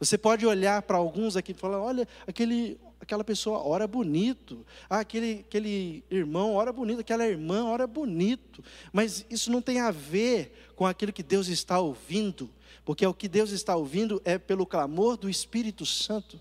[0.00, 5.00] Você pode olhar para alguns aqui e falar: olha, aquele, aquela pessoa ora bonito, ah,
[5.00, 10.70] aquele, aquele irmão ora bonito, aquela irmã ora bonito, mas isso não tem a ver
[10.74, 12.48] com aquilo que Deus está ouvindo,
[12.86, 16.40] porque o que Deus está ouvindo é pelo clamor do Espírito Santo.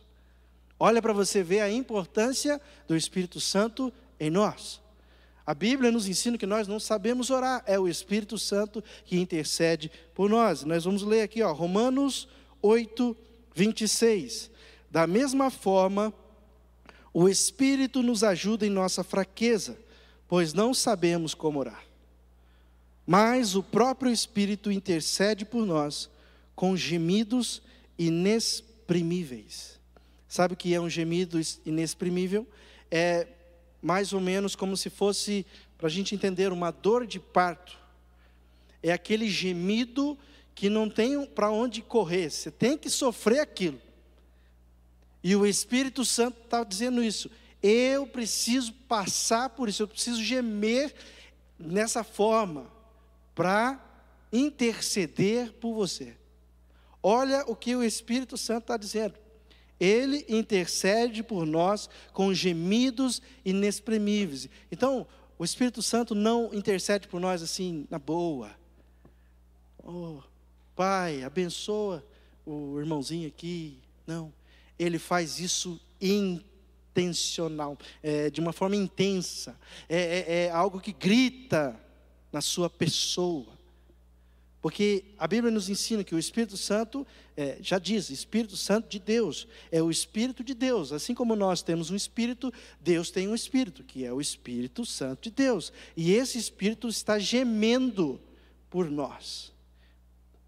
[0.79, 4.79] Olha para você ver a importância do Espírito Santo em nós.
[5.45, 9.89] A Bíblia nos ensina que nós não sabemos orar, é o Espírito Santo que intercede
[10.13, 10.63] por nós.
[10.63, 12.27] Nós vamos ler aqui, ó, Romanos
[12.61, 13.15] 8,
[13.55, 14.51] 26.
[14.91, 16.13] Da mesma forma,
[17.13, 19.77] o Espírito nos ajuda em nossa fraqueza,
[20.27, 21.83] pois não sabemos como orar.
[23.05, 26.09] Mas o próprio Espírito intercede por nós
[26.53, 27.61] com gemidos
[27.97, 29.76] inexprimíveis.
[30.27, 32.45] Sabe o que é um gemido inexprimível?
[32.91, 33.27] É
[33.81, 35.45] mais ou menos como se fosse,
[35.77, 37.77] para a gente entender, uma dor de parto.
[38.81, 40.17] É aquele gemido
[40.53, 43.79] que não tem para onde correr, você tem que sofrer aquilo.
[45.23, 47.29] E o Espírito Santo está dizendo isso.
[47.61, 50.93] Eu preciso passar por isso, eu preciso gemer
[51.59, 52.67] nessa forma
[53.35, 53.83] para
[54.31, 56.15] interceder por você.
[57.01, 59.26] Olha o que o Espírito Santo está dizendo.
[59.79, 64.49] Ele intercede por nós com gemidos inexprimíveis.
[64.71, 65.05] Então,
[65.37, 68.51] o Espírito Santo não intercede por nós assim, na boa.
[69.83, 70.19] Oh,
[70.75, 72.03] Pai, abençoa
[72.45, 73.77] o irmãozinho aqui.
[74.05, 74.33] Não.
[74.79, 79.55] Ele faz isso intencional, é, de uma forma intensa.
[79.87, 81.79] É, é, é algo que grita
[82.31, 83.56] na sua pessoa.
[84.61, 88.99] Porque a Bíblia nos ensina que o Espírito Santo, é, já diz, Espírito Santo de
[88.99, 90.91] Deus, é o Espírito de Deus.
[90.91, 95.23] Assim como nós temos um Espírito, Deus tem um Espírito, que é o Espírito Santo
[95.23, 95.71] de Deus.
[95.95, 98.19] E esse Espírito está gemendo
[98.69, 99.53] por nós,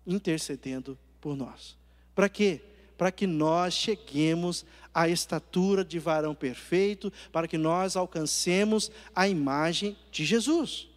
[0.06, 1.78] intercedendo por nós.
[2.16, 2.62] Para quê?
[2.98, 9.96] Para que nós cheguemos à estatura de varão perfeito, para que nós alcancemos a imagem
[10.12, 10.90] de Jesus.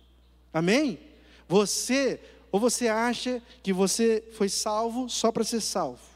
[0.52, 0.98] Amém?
[1.46, 2.20] Você
[2.52, 6.12] ou você acha que você foi salvo só para ser salvo?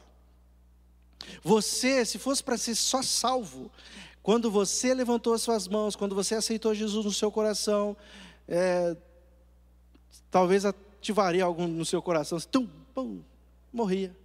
[1.43, 3.71] Você, se fosse para ser só salvo,
[4.21, 7.97] quando você levantou as suas mãos, quando você aceitou Jesus no seu coração,
[8.47, 8.95] é,
[10.29, 13.21] talvez ativaria algo no seu coração, tum, pum,
[13.73, 14.15] morria.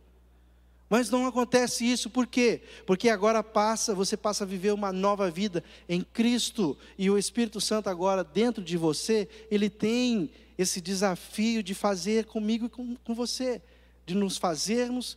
[0.92, 2.60] Mas não acontece isso, por quê?
[2.84, 7.62] Porque agora passa, você passa a viver uma nova vida em Cristo, e o Espírito
[7.62, 13.14] Santo agora dentro de você, ele tem esse desafio de fazer comigo e com, com
[13.14, 13.62] você,
[14.04, 15.16] de nos fazermos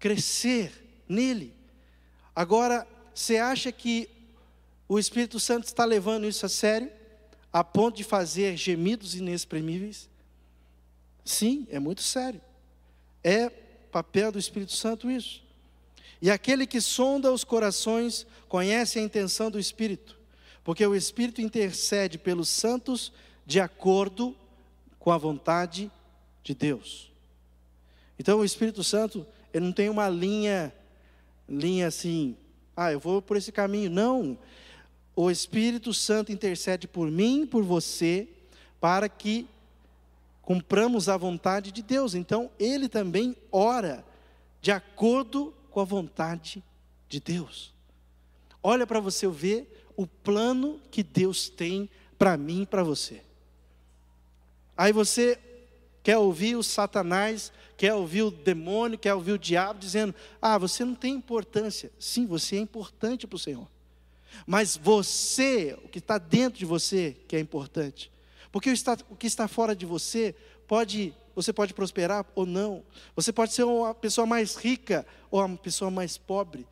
[0.00, 1.54] crescer nele.
[2.34, 4.08] Agora, você acha que
[4.88, 6.90] o Espírito Santo está levando isso a sério,
[7.52, 10.10] a ponto de fazer gemidos inexprimíveis?
[11.24, 12.40] Sim, é muito sério.
[13.22, 13.62] É
[13.94, 15.40] papel do Espírito Santo isso.
[16.20, 20.18] E aquele que sonda os corações conhece a intenção do Espírito,
[20.64, 23.12] porque o Espírito intercede pelos santos
[23.46, 24.34] de acordo
[24.98, 25.88] com a vontade
[26.42, 27.12] de Deus.
[28.18, 30.74] Então o Espírito Santo, ele não tem uma linha
[31.48, 32.36] linha assim,
[32.76, 33.90] ah, eu vou por esse caminho.
[33.90, 34.36] Não.
[35.14, 38.26] O Espírito Santo intercede por mim, por você,
[38.80, 39.46] para que
[40.44, 42.14] cumpramos a vontade de Deus.
[42.14, 44.04] Então, ele também ora
[44.60, 46.62] de acordo com a vontade
[47.08, 47.72] de Deus.
[48.62, 53.22] Olha para você ver o plano que Deus tem para mim e para você.
[54.76, 55.38] Aí você
[56.02, 60.84] quer ouvir o Satanás, quer ouvir o demônio, quer ouvir o diabo dizendo: Ah, você
[60.84, 61.92] não tem importância.
[61.98, 63.68] Sim, você é importante para o Senhor.
[64.46, 68.10] Mas você, o que está dentro de você, que é importante.
[68.54, 68.72] Porque
[69.10, 70.32] o que está fora de você
[70.68, 72.84] pode, você pode prosperar ou não.
[73.16, 76.64] Você pode ser uma pessoa mais rica ou uma pessoa mais pobre.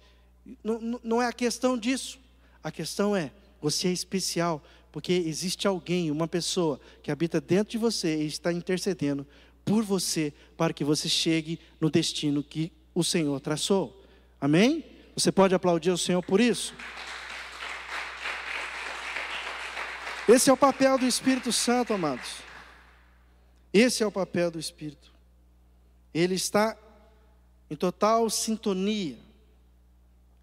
[0.62, 2.20] Não, não é a questão disso.
[2.62, 7.78] A questão é, você é especial, porque existe alguém, uma pessoa que habita dentro de
[7.78, 9.26] você e está intercedendo
[9.64, 14.04] por você para que você chegue no destino que o Senhor traçou.
[14.40, 14.84] Amém?
[15.16, 16.72] Você pode aplaudir o Senhor por isso?
[20.28, 22.37] Esse é o papel do Espírito Santo, amados.
[23.72, 25.12] Esse é o papel do Espírito.
[26.14, 26.77] Ele está
[27.70, 29.18] em total sintonia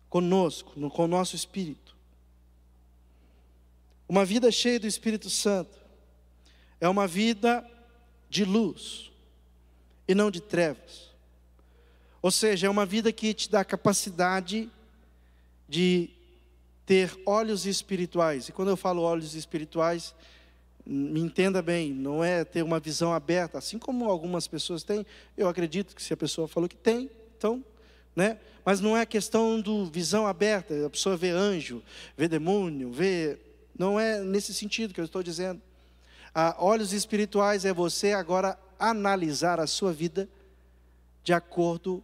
[0.09, 1.95] conosco, com o nosso espírito.
[4.07, 5.77] Uma vida cheia do Espírito Santo
[6.81, 7.63] é uma vida
[8.29, 9.11] de luz
[10.07, 11.09] e não de trevas.
[12.21, 14.69] Ou seja, é uma vida que te dá capacidade
[15.67, 16.09] de
[16.89, 18.49] ter olhos espirituais.
[18.49, 20.15] E quando eu falo olhos espirituais,
[20.83, 25.05] me entenda bem, não é ter uma visão aberta, assim como algumas pessoas têm.
[25.37, 27.63] Eu acredito que se a pessoa falou que tem, então,
[28.15, 28.39] né?
[28.65, 31.83] Mas não é questão do visão aberta, a pessoa vê anjo,
[32.17, 33.37] vê demônio, vê.
[33.77, 35.61] Não é nesse sentido que eu estou dizendo.
[36.33, 40.27] Ah, olhos espirituais é você agora analisar a sua vida
[41.23, 42.03] de acordo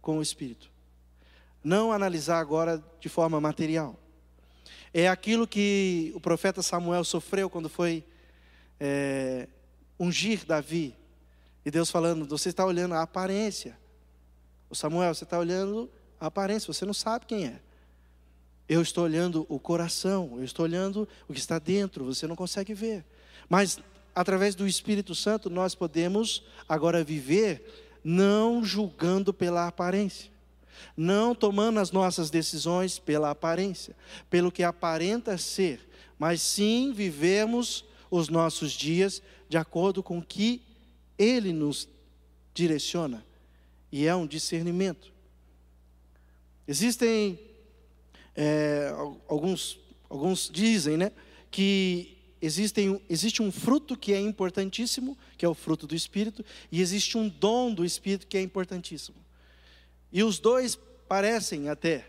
[0.00, 0.70] com o Espírito.
[1.62, 3.94] Não analisar agora de forma material.
[4.98, 8.02] É aquilo que o profeta Samuel sofreu quando foi
[8.80, 9.46] é,
[9.98, 10.96] ungir Davi.
[11.66, 13.76] E Deus falando: você está olhando a aparência.
[14.70, 17.60] O Samuel, você está olhando a aparência, você não sabe quem é.
[18.66, 22.72] Eu estou olhando o coração, eu estou olhando o que está dentro, você não consegue
[22.72, 23.04] ver.
[23.50, 23.78] Mas
[24.14, 30.30] através do Espírito Santo nós podemos agora viver não julgando pela aparência,
[30.96, 33.96] não tomando as nossas decisões pela aparência,
[34.28, 40.62] pelo que aparenta ser, mas sim vivemos os nossos dias de acordo com o que
[41.18, 41.88] Ele nos
[42.54, 43.24] direciona,
[43.92, 45.12] e é um discernimento.
[46.66, 47.38] Existem
[48.36, 48.92] é,
[49.26, 49.78] alguns,
[50.10, 51.10] alguns dizem, né,
[51.50, 56.82] que existem, existe um fruto que é importantíssimo, que é o fruto do Espírito, e
[56.82, 59.16] existe um dom do Espírito que é importantíssimo.
[60.16, 62.08] E os dois parecem até.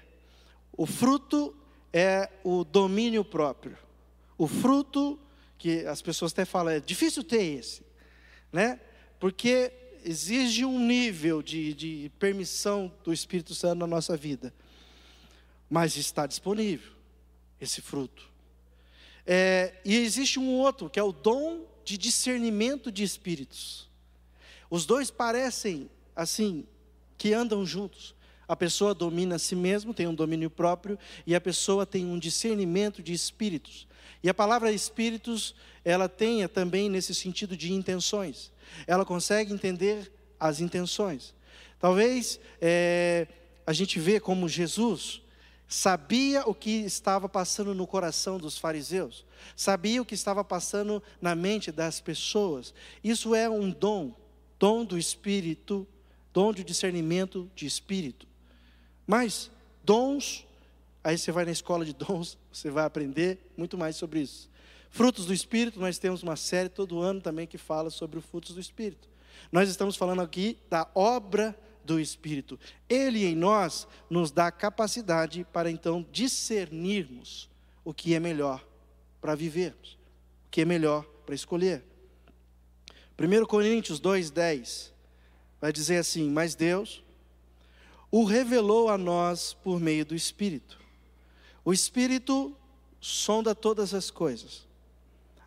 [0.72, 1.54] O fruto
[1.92, 3.78] é o domínio próprio.
[4.38, 5.20] O fruto
[5.58, 7.82] que as pessoas até falam, é difícil ter esse,
[8.50, 8.80] né?
[9.20, 9.74] Porque
[10.06, 14.54] exige um nível de, de permissão do Espírito Santo na nossa vida.
[15.70, 16.94] Mas está disponível
[17.60, 18.32] esse fruto.
[19.26, 23.90] É, e existe um outro, que é o dom de discernimento de espíritos.
[24.70, 26.66] Os dois parecem, assim,
[27.18, 28.16] que andam juntos.
[28.48, 32.18] A pessoa domina a si mesmo, tem um domínio próprio, e a pessoa tem um
[32.18, 33.88] discernimento de espíritos.
[34.24, 35.54] E a palavra espíritos,
[35.84, 38.52] ela tem também nesse sentido de intenções.
[38.86, 41.36] Ela consegue entender as intenções.
[41.80, 43.28] Talvez é,
[43.66, 45.22] a gente vê como Jesus
[45.68, 51.36] sabia o que estava passando no coração dos fariseus, sabia o que estava passando na
[51.36, 52.74] mente das pessoas.
[53.04, 54.16] Isso é um dom,
[54.58, 55.86] dom do Espírito,
[56.38, 58.28] dom de discernimento de Espírito.
[59.08, 59.50] Mas
[59.84, 60.46] dons,
[61.04, 64.48] aí você vai na escola de dons, você vai aprender muito mais sobre isso.
[64.92, 68.54] Frutos do Espírito, nós temos uma série todo ano também que fala sobre os frutos
[68.54, 69.10] do Espírito.
[69.52, 72.60] Nós estamos falando aqui da obra do Espírito.
[72.88, 77.50] Ele em nós nos dá capacidade para então discernirmos
[77.84, 78.64] o que é melhor
[79.20, 79.98] para vivermos,
[80.46, 81.84] o que é melhor para escolher.
[83.18, 84.97] 1 Coríntios 2,10
[85.60, 87.04] vai dizer assim: Mas Deus
[88.12, 90.80] o revelou a nós por meio do Espírito.
[91.64, 92.56] O Espírito
[93.02, 94.66] sonda todas as coisas,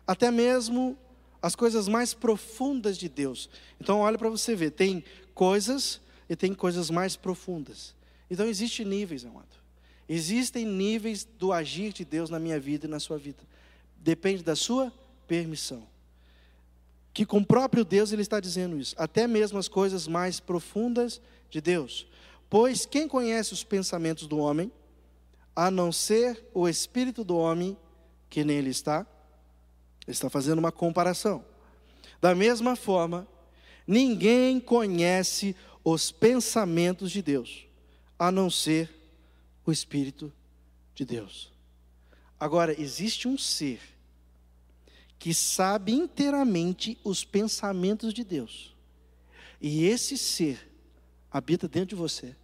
[0.05, 0.97] até mesmo
[1.41, 3.49] as coisas mais profundas de Deus.
[3.79, 5.03] Então, olha para você ver: tem
[5.33, 5.99] coisas
[6.29, 7.95] e tem coisas mais profundas.
[8.29, 9.49] Então existem níveis, amado.
[10.07, 13.43] Existem níveis do agir de Deus na minha vida e na sua vida.
[13.97, 14.93] Depende da sua
[15.27, 15.85] permissão.
[17.13, 21.21] Que com o próprio Deus ele está dizendo isso, até mesmo as coisas mais profundas
[21.49, 22.07] de Deus.
[22.49, 24.71] Pois quem conhece os pensamentos do homem,
[25.55, 27.77] a não ser o espírito do homem
[28.29, 29.05] que nele está?
[30.07, 31.43] Ele está fazendo uma comparação.
[32.21, 33.27] Da mesma forma,
[33.85, 37.65] ninguém conhece os pensamentos de Deus,
[38.17, 38.89] a não ser
[39.65, 40.31] o Espírito
[40.93, 41.51] de Deus.
[42.39, 43.79] Agora, existe um ser
[45.21, 48.75] que sabe inteiramente os pensamentos de Deus,
[49.61, 50.67] e esse ser
[51.31, 52.35] habita dentro de você.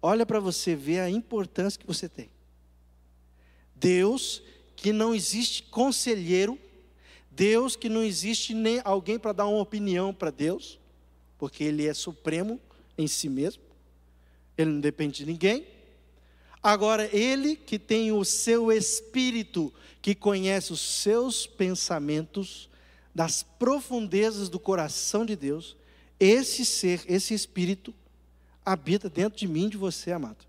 [0.00, 2.30] Olha para você ver a importância que você tem.
[3.76, 4.42] Deus,
[4.74, 6.58] que não existe conselheiro,
[7.30, 10.80] Deus, que não existe nem alguém para dar uma opinião para Deus,
[11.36, 12.58] porque Ele é supremo
[12.96, 13.62] em si mesmo,
[14.56, 15.66] Ele não depende de ninguém.
[16.62, 22.68] Agora, Ele que tem o seu espírito, que conhece os seus pensamentos,
[23.14, 25.76] das profundezas do coração de Deus,
[26.18, 27.94] esse ser, esse espírito,
[28.64, 30.44] habita dentro de mim, de você, amado.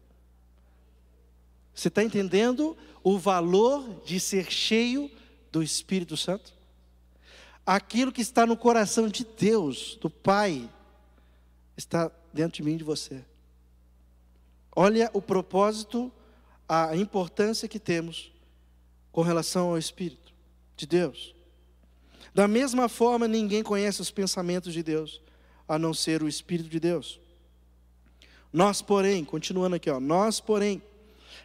[1.73, 5.09] Você está entendendo o valor de ser cheio
[5.51, 6.53] do Espírito Santo?
[7.65, 10.69] Aquilo que está no coração de Deus, do Pai,
[11.77, 13.23] está dentro de mim de você.
[14.75, 16.11] Olha o propósito,
[16.67, 18.31] a importância que temos
[19.11, 20.33] com relação ao Espírito
[20.75, 21.35] de Deus.
[22.33, 25.21] Da mesma forma, ninguém conhece os pensamentos de Deus,
[25.67, 27.19] a não ser o Espírito de Deus.
[28.53, 30.81] Nós, porém, continuando aqui, ó, nós, porém,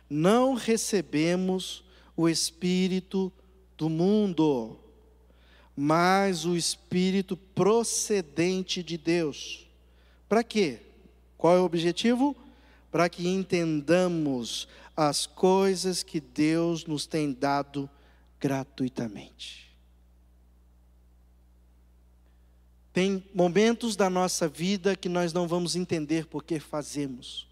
[0.09, 1.85] não recebemos
[2.16, 3.33] o Espírito
[3.77, 4.79] do mundo,
[5.77, 9.66] mas o Espírito procedente de Deus
[10.29, 10.81] para quê?
[11.39, 12.37] Qual é o objetivo?
[12.91, 17.89] Para que entendamos as coisas que Deus nos tem dado
[18.41, 19.66] gratuitamente.
[22.93, 27.47] Tem momentos da nossa vida que nós não vamos entender porque fazemos,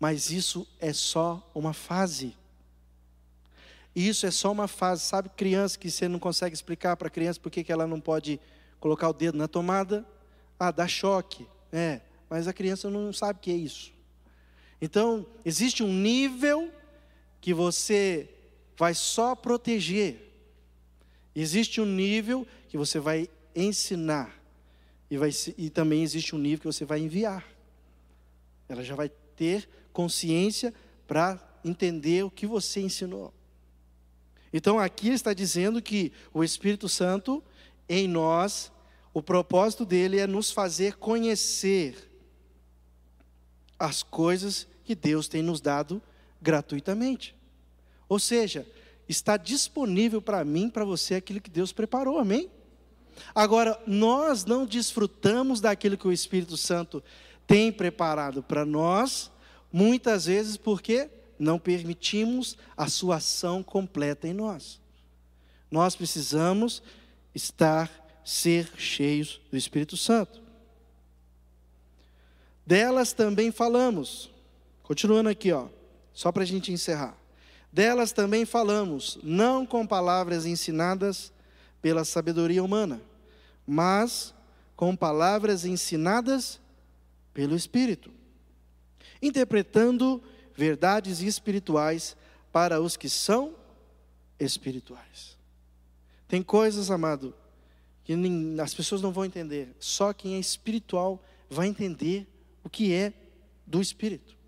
[0.00, 2.36] mas isso é só uma fase.
[3.94, 5.02] Isso é só uma fase.
[5.02, 8.40] Sabe, criança que você não consegue explicar para a criança por que ela não pode
[8.80, 10.04] colocar o dedo na tomada?
[10.58, 11.46] Ah, dá choque.
[11.72, 13.93] É, mas a criança não sabe o que é isso.
[14.84, 16.70] Então, existe um nível
[17.40, 18.28] que você
[18.76, 20.30] vai só proteger.
[21.34, 24.38] Existe um nível que você vai ensinar.
[25.10, 27.46] E, vai, e também existe um nível que você vai enviar.
[28.68, 30.74] Ela já vai ter consciência
[31.06, 33.32] para entender o que você ensinou.
[34.52, 37.42] Então aqui está dizendo que o Espírito Santo
[37.88, 38.70] em nós,
[39.14, 42.10] o propósito dele é nos fazer conhecer
[43.78, 46.02] as coisas que Deus tem nos dado
[46.40, 47.34] gratuitamente.
[48.08, 48.66] Ou seja,
[49.08, 52.50] está disponível para mim, para você, aquilo que Deus preparou, amém?
[53.34, 57.02] Agora, nós não desfrutamos daquilo que o Espírito Santo
[57.46, 59.30] tem preparado para nós,
[59.72, 61.08] muitas vezes porque
[61.38, 64.80] não permitimos a sua ação completa em nós.
[65.70, 66.82] Nós precisamos
[67.34, 67.90] estar,
[68.24, 70.42] ser cheios do Espírito Santo.
[72.66, 74.30] Delas também falamos,
[74.84, 75.66] continuando aqui, ó,
[76.12, 77.18] só para a gente encerrar.
[77.72, 81.32] Delas também falamos, não com palavras ensinadas
[81.82, 83.02] pela sabedoria humana,
[83.66, 84.32] mas
[84.76, 86.60] com palavras ensinadas
[87.32, 88.12] pelo Espírito,
[89.20, 90.22] interpretando
[90.54, 92.16] verdades espirituais
[92.52, 93.56] para os que são
[94.38, 95.36] espirituais.
[96.28, 97.34] Tem coisas, amado,
[98.04, 98.14] que
[98.62, 101.20] as pessoas não vão entender, só quem é espiritual
[101.50, 102.28] vai entender
[102.62, 103.12] o que é
[103.66, 104.43] do Espírito.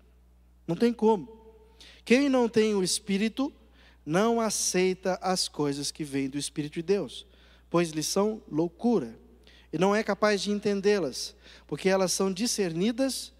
[0.67, 1.29] Não tem como.
[2.03, 3.53] Quem não tem o Espírito
[4.05, 7.25] não aceita as coisas que vêm do Espírito de Deus,
[7.69, 9.17] pois lhes são loucura,
[9.71, 11.35] e não é capaz de entendê-las,
[11.67, 13.33] porque elas são discernidas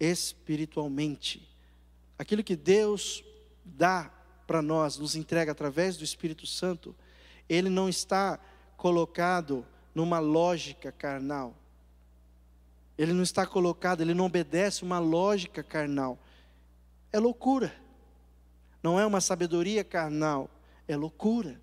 [0.00, 1.46] espiritualmente.
[2.18, 3.22] Aquilo que Deus
[3.64, 4.10] dá
[4.46, 6.94] para nós, nos entrega através do Espírito Santo,
[7.48, 8.38] ele não está
[8.76, 11.54] colocado numa lógica carnal.
[12.96, 16.18] Ele não está colocado, ele não obedece uma lógica carnal.
[17.16, 17.72] É loucura
[18.86, 20.48] não é uma sabedoria carnal,
[20.86, 21.60] é loucura.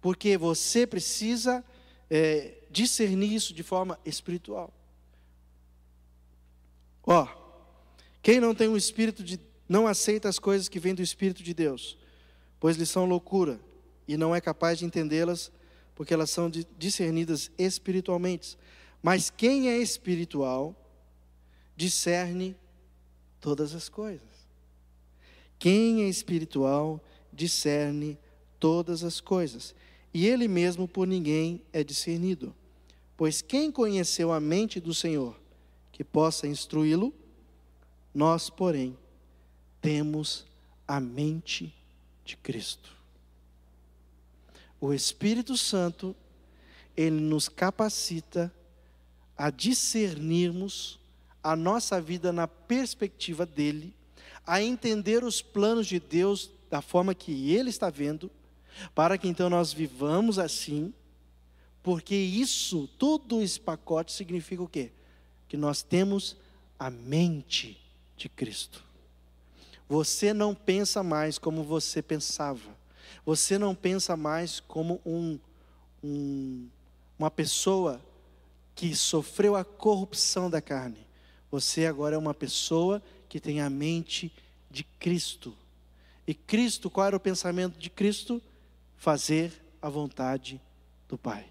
[0.00, 1.64] Porque você precisa
[2.08, 4.72] é, discernir isso de forma espiritual.
[7.02, 7.26] Ó,
[8.22, 9.40] quem não tem o espírito de.
[9.68, 11.98] não aceita as coisas que vêm do Espírito de Deus,
[12.60, 13.58] pois lhes são loucura,
[14.06, 15.50] e não é capaz de entendê-las,
[15.96, 16.48] porque elas são
[16.78, 18.56] discernidas espiritualmente.
[19.02, 20.76] Mas quem é espiritual,
[21.76, 22.56] discerne
[23.40, 24.28] todas as coisas.
[25.58, 28.18] Quem é espiritual discerne
[28.58, 29.74] todas as coisas,
[30.12, 32.54] e ele mesmo por ninguém é discernido.
[33.16, 35.38] Pois quem conheceu a mente do Senhor,
[35.92, 37.12] que possa instruí-lo?
[38.14, 38.96] Nós, porém,
[39.80, 40.46] temos
[40.86, 41.74] a mente
[42.24, 42.96] de Cristo.
[44.80, 46.14] O Espírito Santo,
[46.96, 48.52] ele nos capacita
[49.36, 50.98] a discernirmos
[51.42, 53.94] a nossa vida na perspectiva dele
[54.46, 58.30] a entender os planos de Deus da forma que Ele está vendo,
[58.94, 60.92] para que então nós vivamos assim,
[61.82, 64.92] porque isso, todo esse pacote significa o quê?
[65.48, 66.36] Que nós temos
[66.78, 67.78] a mente
[68.16, 68.84] de Cristo.
[69.88, 72.76] Você não pensa mais como você pensava.
[73.24, 75.38] Você não pensa mais como um,
[76.04, 76.68] um,
[77.18, 78.00] uma pessoa
[78.74, 81.07] que sofreu a corrupção da carne.
[81.50, 84.32] Você agora é uma pessoa que tem a mente
[84.70, 85.54] de Cristo.
[86.26, 88.42] E Cristo, qual era o pensamento de Cristo?
[88.96, 90.60] Fazer a vontade
[91.08, 91.46] do Pai.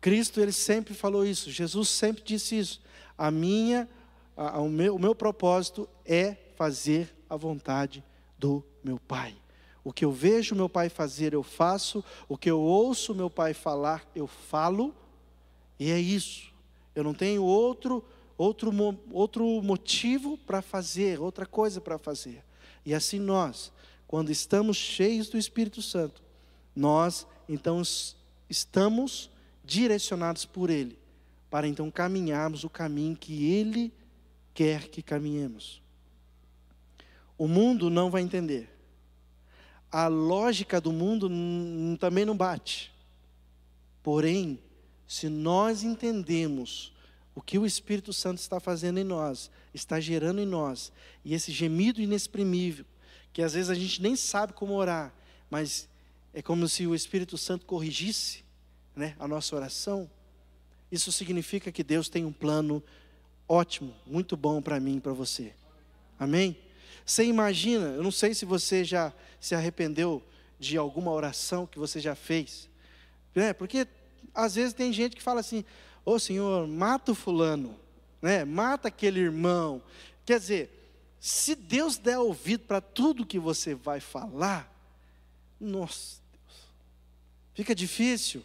[0.00, 2.82] Cristo, ele sempre falou isso, Jesus sempre disse isso.
[3.16, 3.88] A minha,
[4.36, 8.02] a, o, meu, o meu propósito é fazer a vontade
[8.38, 9.36] do meu Pai.
[9.84, 12.04] O que eu vejo meu pai fazer, eu faço.
[12.28, 14.94] O que eu ouço meu pai falar, eu falo.
[15.78, 16.52] E é isso.
[16.94, 18.04] Eu não tenho outro
[18.42, 18.72] outro,
[19.10, 22.44] outro motivo para fazer, outra coisa para fazer.
[22.84, 23.72] E assim nós,
[24.06, 26.22] quando estamos cheios do Espírito Santo,
[26.74, 27.80] nós então
[28.50, 29.30] estamos
[29.64, 30.98] direcionados por Ele,
[31.48, 33.92] para então caminharmos o caminho que Ele
[34.52, 35.80] quer que caminhemos.
[37.38, 38.68] O mundo não vai entender.
[39.90, 41.30] A lógica do mundo
[41.98, 42.90] também não bate.
[44.02, 44.58] Porém,
[45.06, 46.91] se nós entendemos
[47.34, 50.92] o que o Espírito Santo está fazendo em nós, está gerando em nós,
[51.24, 52.84] e esse gemido inexprimível,
[53.32, 55.14] que às vezes a gente nem sabe como orar,
[55.48, 55.88] mas
[56.34, 58.44] é como se o Espírito Santo corrigisse
[58.94, 60.10] né, a nossa oração.
[60.90, 62.82] Isso significa que Deus tem um plano
[63.48, 65.54] ótimo, muito bom para mim e para você.
[66.18, 66.56] Amém?
[67.04, 70.22] Você imagina, eu não sei se você já se arrependeu
[70.58, 72.68] de alguma oração que você já fez,
[73.34, 73.52] né?
[73.52, 73.86] porque
[74.34, 75.64] às vezes tem gente que fala assim:
[76.04, 77.78] Ô Senhor, mata o fulano.
[78.20, 78.44] né?
[78.44, 79.82] Mata aquele irmão.
[80.24, 80.82] Quer dizer,
[81.20, 84.72] se Deus der ouvido para tudo que você vai falar,
[85.60, 86.58] nossa, Deus,
[87.54, 88.42] fica difícil,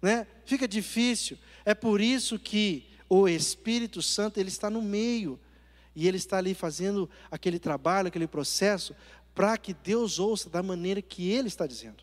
[0.00, 0.26] né?
[0.46, 1.38] Fica difícil.
[1.64, 5.38] É por isso que o Espírito Santo ele está no meio
[5.94, 8.94] e ele está ali fazendo aquele trabalho, aquele processo
[9.34, 12.02] para que Deus ouça da maneira que Ele está dizendo.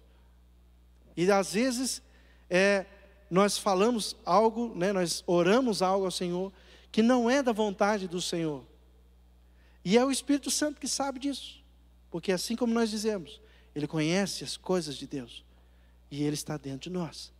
[1.17, 2.01] E às vezes
[2.49, 2.86] é,
[3.30, 6.51] nós falamos algo, né, nós oramos algo ao Senhor
[6.91, 8.63] que não é da vontade do Senhor.
[9.84, 11.61] E é o Espírito Santo que sabe disso.
[12.09, 13.41] Porque assim como nós dizemos,
[13.76, 15.43] Ele conhece as coisas de Deus.
[16.09, 17.34] E Ele está dentro de nós.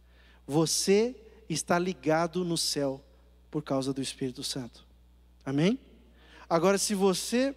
[0.46, 1.16] Você
[1.48, 3.02] está ligado no céu
[3.50, 4.86] por causa do Espírito Santo.
[5.46, 5.80] Amém?
[6.50, 7.56] Agora, se você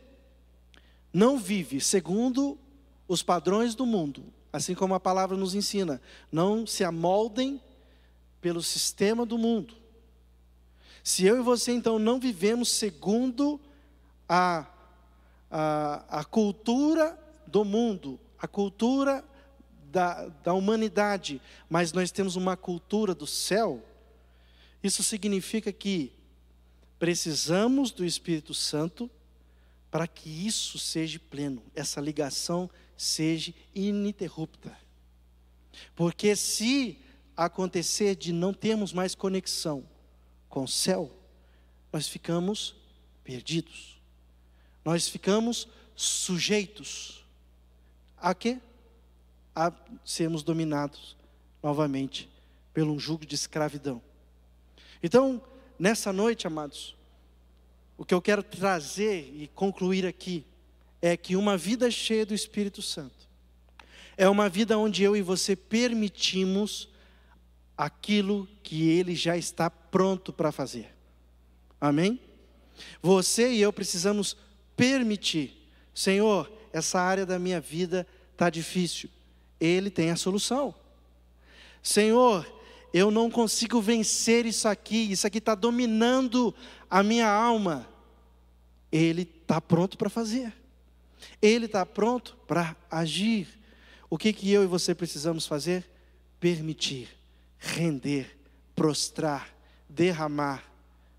[1.13, 2.57] não vive segundo
[3.09, 6.01] os padrões do mundo, assim como a palavra nos ensina,
[6.31, 7.61] não se amoldem
[8.41, 9.75] pelo sistema do mundo.
[11.03, 13.61] Se eu e você então não vivemos segundo
[14.29, 14.67] a,
[15.51, 19.25] a, a cultura do mundo, a cultura
[19.91, 23.83] da, da humanidade, mas nós temos uma cultura do céu,
[24.83, 26.13] isso significa que
[26.99, 29.11] precisamos do Espírito Santo
[29.91, 34.77] para que isso seja pleno, essa ligação seja ininterrupta.
[35.95, 36.99] Porque se
[37.45, 39.85] acontecer de não termos mais conexão
[40.49, 41.11] com o céu,
[41.93, 42.75] nós ficamos
[43.23, 44.01] perdidos.
[44.85, 47.25] Nós ficamos sujeitos
[48.17, 48.59] a quê?
[49.55, 49.73] A
[50.05, 51.17] sermos dominados
[51.63, 52.29] novamente
[52.73, 54.03] pelo jugo de escravidão.
[55.03, 55.43] Então,
[55.79, 56.97] nessa noite, amados,
[57.97, 60.45] o que eu quero trazer e concluir aqui
[61.01, 63.29] é que uma vida cheia do Espírito Santo
[64.19, 66.89] é uma vida onde eu e você permitimos
[67.79, 70.93] aquilo que ele já está pronto para fazer.
[71.81, 72.21] Amém?
[73.01, 74.37] Você e eu precisamos
[74.77, 75.57] permitir,
[75.95, 79.09] Senhor, essa área da minha vida está difícil.
[79.61, 80.75] Ele tem a solução.
[81.81, 82.47] Senhor,
[82.93, 86.55] eu não consigo vencer isso aqui, isso aqui está dominando
[86.91, 87.89] a minha alma.
[88.91, 90.53] Ele está pronto para fazer,
[91.41, 93.47] Ele está pronto para agir.
[94.11, 95.89] O que, que eu e você precisamos fazer?
[96.41, 97.18] Permitir,
[97.59, 98.39] render,
[98.75, 99.49] prostrar,
[99.89, 100.63] derramar,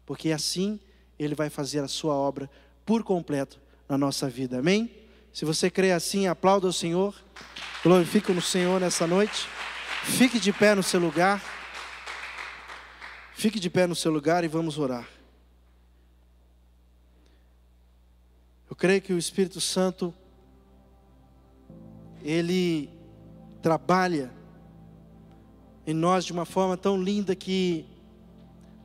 [0.06, 0.80] porque assim
[1.18, 2.50] Ele vai fazer a sua obra
[2.86, 4.92] por completo na nossa vida, amém?
[5.34, 7.16] Se você crê assim, aplauda o Senhor,
[7.84, 9.48] glorifique no Senhor nessa noite,
[10.04, 11.42] fique de pé no seu lugar.
[13.40, 15.08] Fique de pé no seu lugar e vamos orar.
[18.70, 20.14] Eu creio que o Espírito Santo,
[22.22, 22.90] ele
[23.62, 24.30] trabalha
[25.86, 27.86] em nós de uma forma tão linda que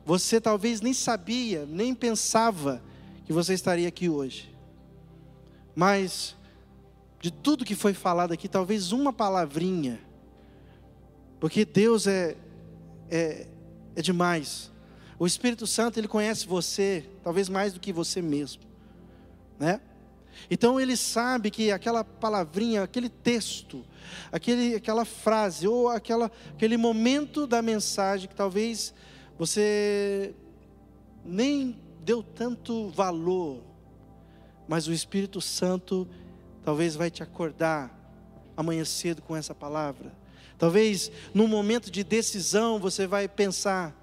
[0.05, 2.81] você talvez nem sabia, nem pensava
[3.25, 4.53] que você estaria aqui hoje.
[5.75, 6.35] Mas,
[7.19, 9.99] de tudo que foi falado aqui, talvez uma palavrinha,
[11.39, 12.37] porque Deus é,
[13.09, 13.47] é,
[13.95, 14.71] é demais.
[15.17, 18.63] O Espírito Santo, ele conhece você, talvez mais do que você mesmo,
[19.59, 19.81] né?
[20.49, 23.85] Então ele sabe que aquela palavrinha, aquele texto,
[24.31, 28.93] aquele, aquela frase ou aquela, aquele momento da mensagem que talvez
[29.37, 30.33] você
[31.23, 33.61] nem deu tanto valor,
[34.67, 36.07] mas o Espírito Santo
[36.63, 37.93] talvez vai te acordar
[38.55, 40.25] amanhã cedo com essa palavra
[40.57, 43.95] Talvez num momento de decisão você vai pensar: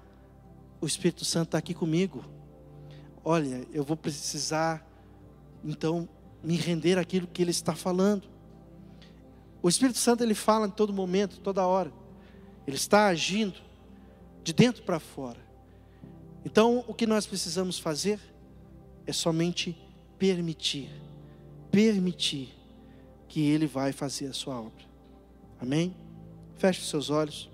[0.79, 2.23] o Espírito Santo está aqui comigo.
[3.23, 4.85] Olha, eu vou precisar
[5.63, 6.07] então
[6.43, 8.27] me render aquilo que Ele está falando.
[9.61, 11.91] O Espírito Santo ele fala em todo momento, toda hora.
[12.67, 13.55] Ele está agindo
[14.43, 15.39] de dentro para fora.
[16.45, 18.19] Então, o que nós precisamos fazer
[19.07, 19.77] é somente
[20.19, 20.89] permitir,
[21.71, 22.53] permitir
[23.29, 24.83] que Ele vai fazer a sua obra.
[25.61, 25.95] Amém?
[26.55, 27.49] Feche os seus olhos.